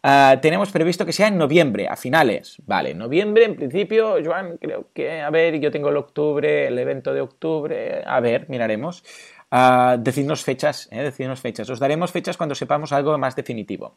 [0.02, 2.62] Ah, tenemos previsto que sea en noviembre, a finales.
[2.66, 7.14] Vale, noviembre en principio, Joan, creo que, a ver, yo tengo el octubre, el evento
[7.14, 9.04] de octubre, a ver, miraremos.
[9.52, 11.68] Uh, decidnos fechas, eh, decidnos fechas.
[11.70, 13.96] Os daremos fechas cuando sepamos algo más definitivo.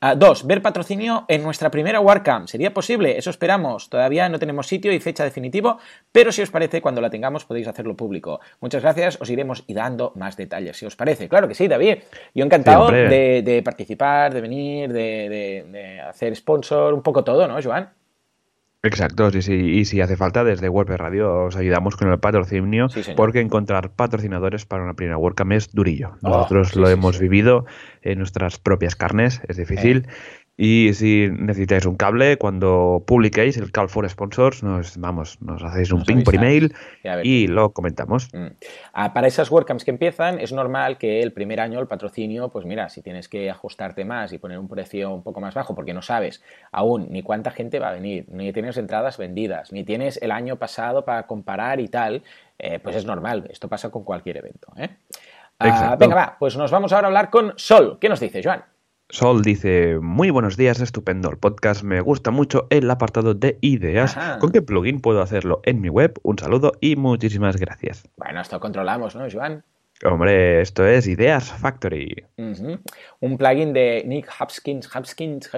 [0.00, 2.46] Uh, dos, ver patrocinio en nuestra primera WordCamp.
[2.46, 3.18] ¿Sería posible?
[3.18, 3.90] Eso esperamos.
[3.90, 5.78] Todavía no tenemos sitio y fecha definitivo,
[6.12, 8.40] pero si os parece, cuando la tengamos podéis hacerlo público.
[8.60, 11.28] Muchas gracias, os iremos y dando más detalles, si os parece.
[11.28, 11.98] Claro que sí, David.
[12.34, 17.90] Yo encantado de, participar, de venir, de, de hacer sponsor, un poco todo, ¿no, Joan?
[18.84, 19.54] Exacto, sí, sí.
[19.54, 24.66] Y si hace falta, desde WordPress Radio os ayudamos con el patrocinio, porque encontrar patrocinadores
[24.66, 26.16] para una primera WordCamp es durillo.
[26.22, 27.64] Oh, Nosotros lo hemos vivido
[28.02, 30.08] en nuestras propias carnes, es difícil.
[30.56, 35.90] Y si necesitáis un cable, cuando publiquéis el call for sponsors, nos vamos, nos hacéis
[35.92, 36.74] un ping por email
[37.22, 38.28] y lo comentamos.
[38.34, 38.48] Mm.
[38.92, 42.66] Ah, para esas WordCamps que empiezan, es normal que el primer año el patrocinio, pues
[42.66, 45.94] mira, si tienes que ajustarte más y poner un precio un poco más bajo, porque
[45.94, 50.20] no sabes aún ni cuánta gente va a venir, ni tienes entradas vendidas, ni tienes
[50.20, 52.22] el año pasado para comparar y tal,
[52.58, 53.46] eh, pues es normal.
[53.50, 54.68] Esto pasa con cualquier evento.
[54.76, 54.90] ¿eh?
[55.58, 57.96] Ah, venga, va, pues nos vamos ahora a hablar con Sol.
[57.98, 58.62] ¿Qué nos dice, Joan?
[59.12, 64.16] Sol dice, muy buenos días, estupendo el podcast, me gusta mucho el apartado de ideas.
[64.40, 66.18] ¿Con qué plugin puedo hacerlo en mi web?
[66.22, 68.08] Un saludo y muchísimas gracias.
[68.16, 69.64] Bueno, esto controlamos, ¿no, Joan?
[70.04, 72.24] Hombre, esto es Ideas Factory.
[73.20, 75.50] Un plugin de Nick Hopkins, Hopkins,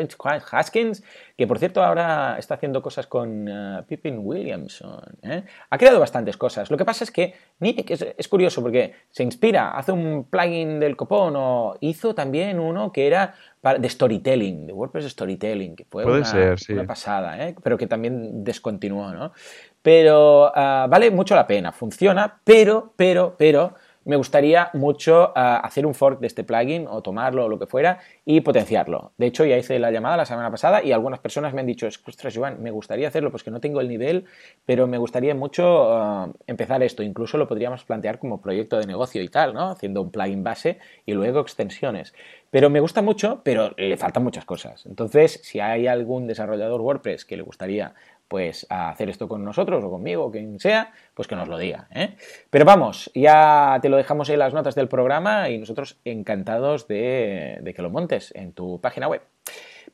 [0.53, 1.03] Haskins,
[1.37, 5.01] que por cierto ahora está haciendo cosas con uh, Pippin Williamson.
[5.23, 5.45] ¿eh?
[5.71, 6.71] Ha creado bastantes cosas.
[6.71, 10.95] Lo que pasa es que Nick es, curioso porque se inspira, hace un plugin del
[10.95, 13.35] copón o hizo también uno que era
[13.79, 17.55] de storytelling, de WordPress Storytelling, que fue una, pasada, ¿eh?
[17.63, 19.33] pero que también descontinuó, ¿no?
[19.81, 23.75] Pero uh, vale mucho la pena, funciona, pero, pero, pero
[24.05, 25.33] me gustaría mucho uh,
[25.63, 29.13] hacer un fork de este plugin o tomarlo o lo que fuera y potenciarlo.
[29.17, 31.87] De hecho, ya hice la llamada la semana pasada y algunas personas me han dicho,
[31.87, 34.25] ostras, Joan, me gustaría hacerlo, pues que no tengo el nivel,
[34.67, 37.03] pero me gustaría mucho uh, empezar esto.
[37.03, 39.71] Incluso lo podríamos plantear como proyecto de negocio y tal, ¿no?
[39.71, 42.15] Haciendo un plugin base y luego extensiones.
[42.51, 44.87] Pero me gusta mucho, pero le faltan muchas cosas.
[44.87, 47.95] Entonces, si hay algún desarrollador WordPress que le gustaría
[48.29, 51.59] pues a hacer esto con nosotros o conmigo o quien sea, pues que nos lo
[51.59, 51.89] diga.
[51.95, 52.17] ¿eh?
[52.51, 57.59] Pero vamos, ya te lo dejamos en las notas del programa y nosotros encantados de,
[57.61, 59.23] de que lo montes en tu página web.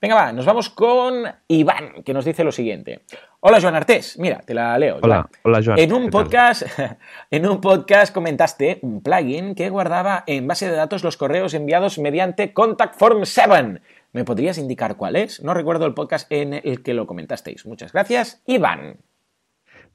[0.01, 3.03] Venga, va, nos vamos con Iván, que nos dice lo siguiente.
[3.41, 4.18] Hola, Joan Artés.
[4.18, 4.99] Mira, te la leo.
[5.03, 5.78] Hola, hola, Joan.
[5.78, 6.62] En un, podcast,
[7.31, 11.99] en un podcast comentaste un plugin que guardaba en base de datos los correos enviados
[11.99, 13.83] mediante Contact Form 7.
[14.12, 15.42] ¿Me podrías indicar cuál es?
[15.42, 17.64] No recuerdo el podcast en el que lo comentasteis.
[17.66, 18.98] Muchas gracias, Iván.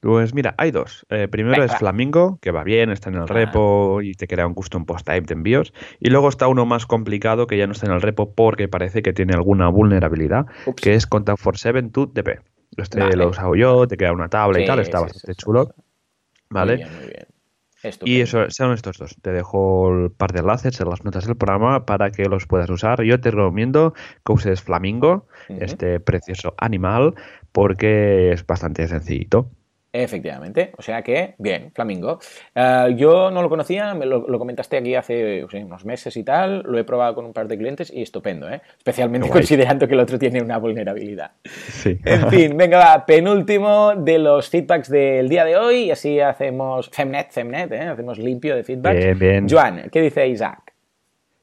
[0.00, 1.06] Pues mira, hay dos.
[1.08, 1.78] Eh, primero Venga, es.
[1.78, 5.26] Flamingo, que va bien, está en el repo y te crea un custom post type
[5.26, 5.72] de envíos.
[6.00, 9.02] Y luego está uno más complicado que ya no está en el repo porque parece
[9.02, 10.82] que tiene alguna vulnerabilidad, Ups.
[10.82, 12.40] que es Contact for 7 to DP.
[12.76, 13.16] Este Vale.
[13.16, 15.74] lo he usado yo, te crea una tabla y tal, está sí, bastante sí, chulo.
[16.50, 16.76] ¿Vale?
[16.76, 17.25] Muy bien, muy bien.
[18.04, 19.16] Y eso son estos dos.
[19.20, 22.70] Te dejo el par de enlaces en las notas del programa para que los puedas
[22.70, 23.02] usar.
[23.02, 27.14] Yo te recomiendo que uses Flamingo, este precioso animal,
[27.52, 29.50] porque es bastante sencillito.
[30.02, 32.18] Efectivamente, o sea que, bien, Flamingo.
[32.54, 36.62] Eh, yo no lo conocía, me lo, lo comentaste aquí hace unos meses y tal,
[36.66, 38.60] lo he probado con un par de clientes y estupendo, ¿eh?
[38.76, 39.40] especialmente guay.
[39.40, 41.30] considerando que el otro tiene una vulnerabilidad.
[41.44, 41.98] Sí.
[42.04, 46.90] En fin, venga, va, penúltimo de los feedbacks del día de hoy y así hacemos
[46.90, 47.80] Femnet, Femnet, ¿eh?
[47.80, 48.98] hacemos limpio de feedbacks.
[48.98, 49.48] Bien, bien.
[49.48, 50.74] Joan, ¿qué dice Isaac?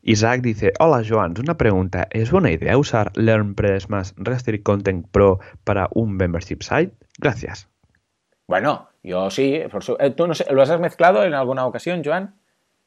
[0.03, 5.39] Isaac dice, hola Joan, una pregunta, ¿es buena idea usar LearnPress más Restrict Content Pro
[5.63, 6.91] para un membership site?
[7.17, 7.72] Gracias.
[8.47, 12.01] Bueno, yo sí, por su- eh, ¿tú no sé, lo has mezclado en alguna ocasión,
[12.05, 12.35] Joan?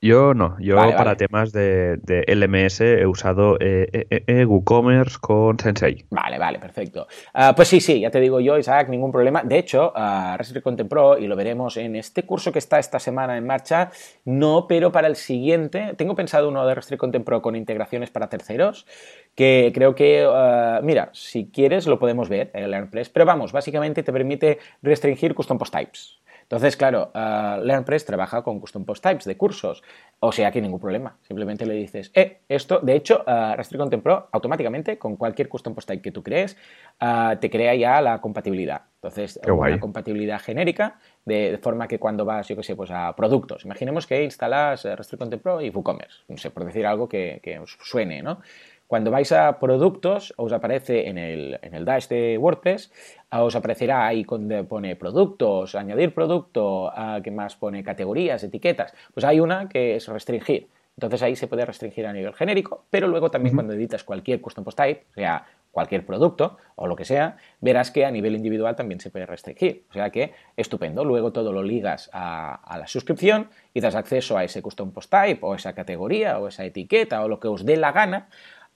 [0.07, 1.17] Yo no, yo Vale, para vale.
[1.17, 6.05] temas de, de LMS he usado eh, eh, eh, WooCommerce con Sensei.
[6.11, 7.09] Vale, vale, perfecto.
[7.35, 9.43] Ah, pues sí, sí, ya te digo yo, Isaac, ningún problema.
[9.43, 13.01] De hecho, uh, Restrict Content Pro, y lo veremos en este curso que está esta
[13.01, 13.91] semana en marcha,
[14.25, 18.29] no, pero para el siguiente, tengo pensado uno de Restrict Content Pro con integraciones para
[18.29, 18.87] terceros,
[19.35, 23.51] que creo que, ah, mira, si quieres lo podemos ver en el LearnPress, pero vamos,
[23.51, 26.21] básicamente te permite restringir custom post types.
[26.47, 29.83] Entonces, claro, uh, LearnPress trabaja con custom post types de cursos,
[30.21, 31.17] o sea que ningún problema.
[31.23, 35.75] Simplemente le dices, eh, esto, de hecho, uh, Restrict Content Pro automáticamente con cualquier custom
[35.75, 36.57] post type que tú crees,
[37.03, 38.83] uh, te crea ya la compatibilidad.
[38.95, 39.79] Entonces, Qué una guay.
[39.81, 44.07] compatibilidad genérica, de, de, forma que cuando vas, yo qué sé, pues a productos, imaginemos
[44.07, 47.59] que instalas uh, Restrict Content Pro y WooCommerce, no sé, por decir algo que, que
[47.59, 48.41] os suene, ¿no?
[48.87, 52.93] Cuando vais a productos, os aparece en el, en el dash de WordPress,
[53.31, 58.95] os aparecerá ahí donde pone productos, añadir producto, uh, que más pone categorías, etiquetas.
[59.13, 60.69] Pues hay una que es restringir.
[60.97, 63.59] Entonces ahí se puede restringir a nivel genérico, pero luego también uh -huh.
[63.59, 67.91] cuando editas cualquier custom post type, o sea, cualquier producto o lo que sea, verás
[67.91, 69.85] que a nivel individual también se puede restringir.
[69.91, 71.05] O sea que estupendo.
[71.05, 75.11] Luego todo lo ligas a, a la suscripción y das acceso a ese custom post
[75.11, 78.29] type o esa categoría o esa etiqueta o lo que os dé la gana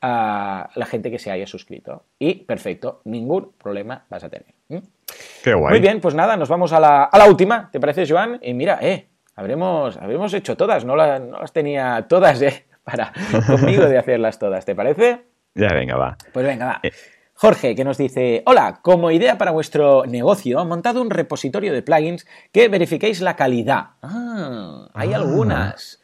[0.02, 2.04] a la gente que se haya suscrito.
[2.18, 4.54] Y perfecto, ningún problema vas a tener.
[4.68, 4.78] ¿Mm?
[5.42, 5.70] Qué guay.
[5.72, 7.70] Muy bien, pues nada, nos vamos a la, a la última.
[7.70, 8.38] ¿Te parece, Joan?
[8.42, 13.12] Y mira, eh, habremos, habremos hecho todas, no, la, no las tenía todas, eh, para
[13.46, 14.64] conmigo de hacerlas todas.
[14.64, 15.22] ¿Te parece?
[15.54, 16.16] Ya, venga, va.
[16.32, 16.80] Pues venga, va.
[16.82, 16.92] Eh.
[17.34, 21.80] Jorge, que nos dice, hola, como idea para vuestro negocio, he montado un repositorio de
[21.80, 23.92] plugins que verifiquéis la calidad.
[24.02, 25.16] Ah, hay ah.
[25.16, 26.02] algunas.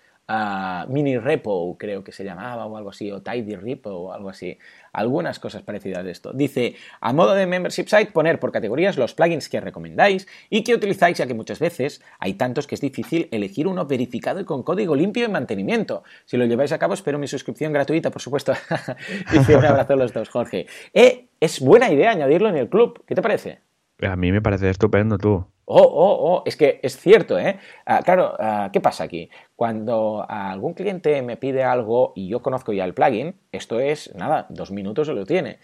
[0.88, 4.58] Mini repo, creo que se llamaba, o algo así, o tidy repo, o algo así.
[4.92, 6.32] Algunas cosas parecidas de esto.
[6.32, 10.74] Dice, a modo de membership site, poner por categorías los plugins que recomendáis y que
[10.74, 14.64] utilizáis, ya que muchas veces hay tantos que es difícil elegir uno verificado y con
[14.64, 16.02] código limpio en mantenimiento.
[16.24, 18.52] Si lo lleváis a cabo, espero mi suscripción gratuita, por supuesto.
[19.32, 20.66] Dice, un abrazo a los dos, Jorge.
[20.92, 23.04] Eh, es buena idea añadirlo en el club.
[23.06, 23.60] ¿Qué te parece?
[24.02, 25.46] A mí me parece estupendo, tú.
[25.68, 27.58] Oh, oh, oh, es que es cierto, ¿eh?
[27.88, 29.28] Uh, claro, uh, ¿qué pasa aquí?
[29.56, 34.46] Cuando algún cliente me pide algo y yo conozco ya el plugin, esto es, nada,
[34.48, 35.58] dos minutos se lo tiene.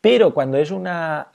[0.00, 1.28] Pero cuando es una,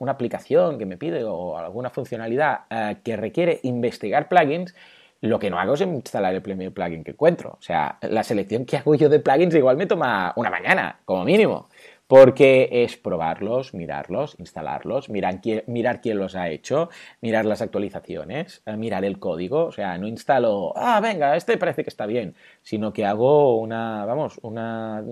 [0.00, 4.74] una aplicación que me pide o alguna funcionalidad uh, que requiere investigar plugins,
[5.20, 7.56] lo que no hago es instalar el primer plugin que encuentro.
[7.58, 11.24] O sea, la selección que hago yo de plugins igual me toma una mañana, como
[11.24, 11.68] mínimo.
[12.06, 16.88] Porque es probarlos, mirarlos, instalarlos, mirar quién, mirar quién los ha hecho,
[17.20, 19.64] mirar las actualizaciones, eh, mirar el código.
[19.64, 24.04] O sea, no instalo, ah, venga, este parece que está bien, sino que hago una,
[24.04, 25.02] vamos, una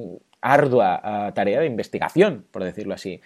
[0.41, 3.21] ardua uh, tarea de investigación, por decirlo así.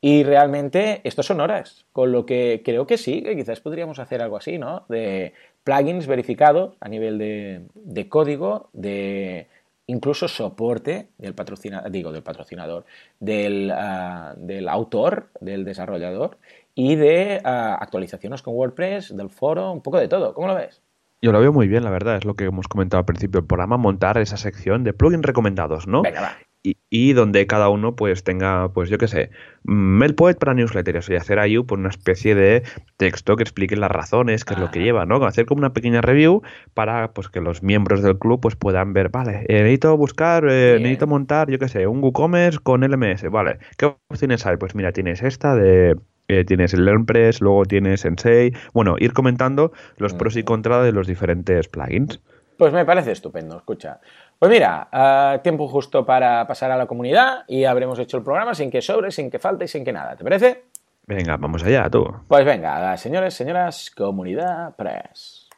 [0.00, 4.20] Y realmente estos son horas, con lo que creo que sí, que quizás podríamos hacer
[4.20, 4.84] algo así, ¿no?
[4.90, 5.32] De
[5.64, 9.46] plugins verificados a nivel de, código, de
[9.86, 12.84] incluso soporte del patrocinador, digo, del patrocinador,
[13.20, 16.38] del, ah, del autor, del desarrollador
[16.74, 20.34] y de ah, actualizaciones con WordPress, del foro, un poco de todo.
[20.34, 20.82] ¿Cómo lo ves?
[21.22, 23.46] Yo lo veo muy bien, la verdad, es lo que hemos comentado al principio del
[23.46, 26.02] programa, montar esa sección de plugins recomendados, ¿no?
[26.02, 29.30] Venga, va y, donde cada uno pues tenga, pues yo qué sé,
[29.64, 32.62] MailPoet para newsletters y hacer ahí pues, una especie de
[32.96, 34.82] texto que explique las razones, qué es lo que ah.
[34.82, 35.22] lleva, ¿no?
[35.24, 36.42] Hacer como una pequeña review
[36.72, 40.78] para pues que los miembros del club pues puedan ver, vale, eh, necesito buscar, eh,
[40.78, 44.56] necesito montar, yo qué sé, un WooCommerce con LMS, vale, ¿qué opciones hay?
[44.56, 45.96] Pues mira, tienes esta de
[46.28, 48.54] eh, tienes el LearnPress, luego tienes Sensei.
[48.72, 52.18] Bueno, ir comentando los pros y contras de los diferentes plugins.
[52.56, 54.00] Pues me parece estupendo, escucha.
[54.44, 58.54] Pues mira, uh, tiempo justo para pasar a la comunidad y habremos hecho el programa
[58.54, 60.16] sin que sobre, sin que falte y sin que nada.
[60.16, 60.64] ¿Te parece?
[61.06, 62.04] Venga, vamos allá, tú.
[62.28, 65.48] Pues venga, señores, señoras, comunidad press.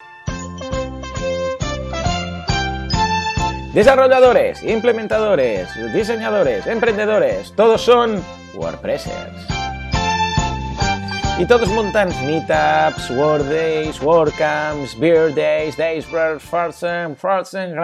[3.75, 8.23] Desarrolladores, implementadores, diseñadores, emprendedores, todos son
[8.55, 9.56] WordPressers.
[11.39, 16.07] Y todos montan meetups, Word Days, WordCamps, Beer Days, Days,
[16.39, 17.77] Farsen, Farsen,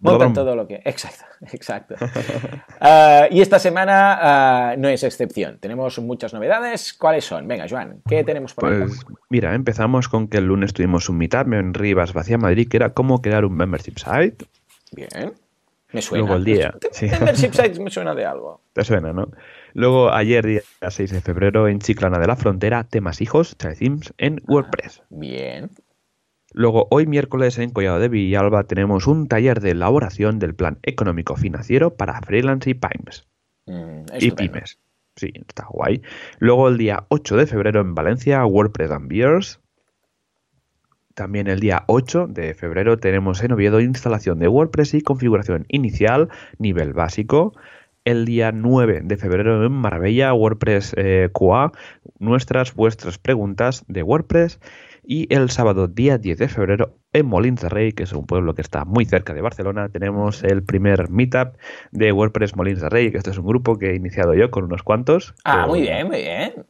[0.00, 0.82] Montan todo lo que.
[0.84, 1.94] Exacto, exacto.
[2.02, 5.56] uh, y esta semana uh, no es excepción.
[5.60, 6.92] Tenemos muchas novedades.
[6.92, 7.48] ¿Cuáles son?
[7.48, 8.80] Venga, Joan, ¿qué tenemos por ahí?
[8.80, 12.76] Pues mira, empezamos con que el lunes tuvimos un meetup en Rivas, Vacía Madrid, que
[12.76, 14.44] era cómo crear un membership site.
[14.92, 15.32] Bien.
[15.90, 16.26] Me suena.
[16.26, 16.74] Luego el día.
[16.92, 17.06] Sí.
[17.06, 18.60] Membership site me suena de algo.
[18.74, 19.28] Te suena, ¿no?
[19.74, 24.38] Luego, ayer, día 6 de febrero, en Chiclana de la Frontera, temas hijos, Themes en
[24.40, 25.02] ah, WordPress.
[25.10, 25.70] bien.
[26.52, 31.34] Luego, hoy miércoles, en Collado de Villalba, tenemos un taller de elaboración del plan económico
[31.34, 33.26] financiero para freelance y pymes.
[33.66, 34.78] Mm, y pymes.
[35.16, 36.02] Sí, está guay.
[36.38, 39.60] Luego, el día 8 de febrero, en Valencia, WordPress and Beers.
[41.14, 46.28] También el día 8 de febrero tenemos en Oviedo instalación de WordPress y configuración inicial,
[46.58, 47.54] nivel básico
[48.04, 51.72] el día 9 de febrero en Marbella, WordPress eh, QA,
[52.18, 54.60] nuestras, vuestras preguntas de WordPress.
[55.06, 58.54] Y el sábado, día 10 de febrero, en Molins de Rey, que es un pueblo
[58.54, 61.56] que está muy cerca de Barcelona, tenemos el primer meetup
[61.92, 64.64] de WordPress Molins de Rey, que este es un grupo que he iniciado yo con
[64.64, 65.34] unos cuantos.
[65.44, 66.64] Ah, muy bien, muy bien.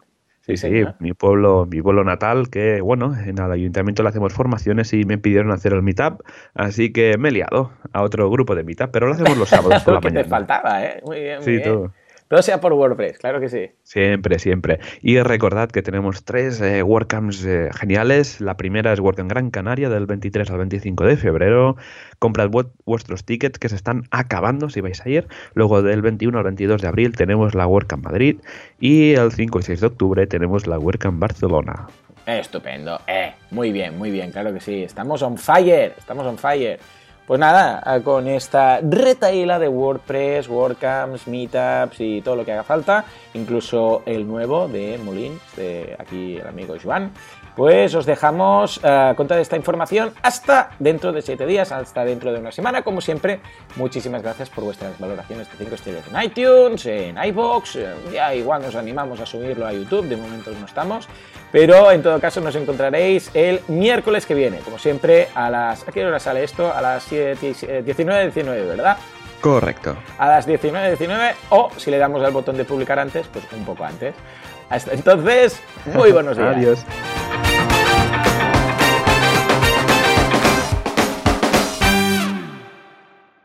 [0.47, 0.69] Sí, sí,
[0.99, 5.17] mi pueblo, mi pueblo natal, que bueno, en el ayuntamiento le hacemos formaciones y me
[5.17, 6.21] pidieron hacer el meetup,
[6.55, 9.83] así que me he liado a otro grupo de meetup, pero lo hacemos los sábados
[9.83, 10.23] por la mañana.
[10.25, 11.01] te faltaba, ¿eh?
[11.07, 11.63] Muy bien, muy sí, bien.
[11.63, 11.93] Todo.
[12.35, 13.71] Todo sea por WordPress, claro que sí.
[13.85, 14.81] Siempre, siempre.
[15.01, 18.41] Y recordad que tenemos tres eh, WordCamps eh, geniales.
[18.41, 21.77] La primera es WordCamp Gran Canaria del 23 al 25 de febrero.
[22.19, 22.51] Comprad
[22.85, 25.29] vuestros tickets que se están acabando si vais a ir.
[25.55, 28.41] Luego del 21 al 22 de abril tenemos la WordCamp Madrid.
[28.81, 31.87] Y el 5 y 6 de octubre tenemos la WordCamp Barcelona.
[32.27, 33.01] Estupendo.
[33.07, 34.83] Eh, muy bien, muy bien, claro que sí.
[34.83, 36.81] Estamos on fire, estamos on fire.
[37.27, 43.07] Pues nada, con esta retaíla de WordPress, WordCamps, Meetups y todo lo que haga falta,
[43.33, 47.13] incluso el nuevo de Molins, de aquí el amigo Joan,
[47.57, 52.33] pues os dejamos uh, con toda esta información hasta dentro de 7 días, hasta dentro
[52.33, 52.83] de una semana.
[52.83, 53.41] Como siempre,
[53.77, 57.77] muchísimas gracias por vuestras valoraciones de 5 estrellas en iTunes, en iBox.
[57.77, 61.09] Eh, ya igual nos animamos a subirlo a YouTube, de momento no estamos.
[61.53, 65.87] Pero en todo caso nos encontraréis el miércoles que viene, como siempre, a las...
[65.87, 66.73] ¿A qué hora sale esto?
[66.75, 68.97] A las 19.19, 19, ¿verdad?
[69.41, 69.95] Correcto.
[70.19, 73.85] A las 19.19 o si le damos al botón de publicar antes, pues un poco
[73.85, 74.15] antes.
[74.91, 75.61] Entonces,
[75.95, 76.57] muy buenos días.
[76.57, 76.85] Adiós.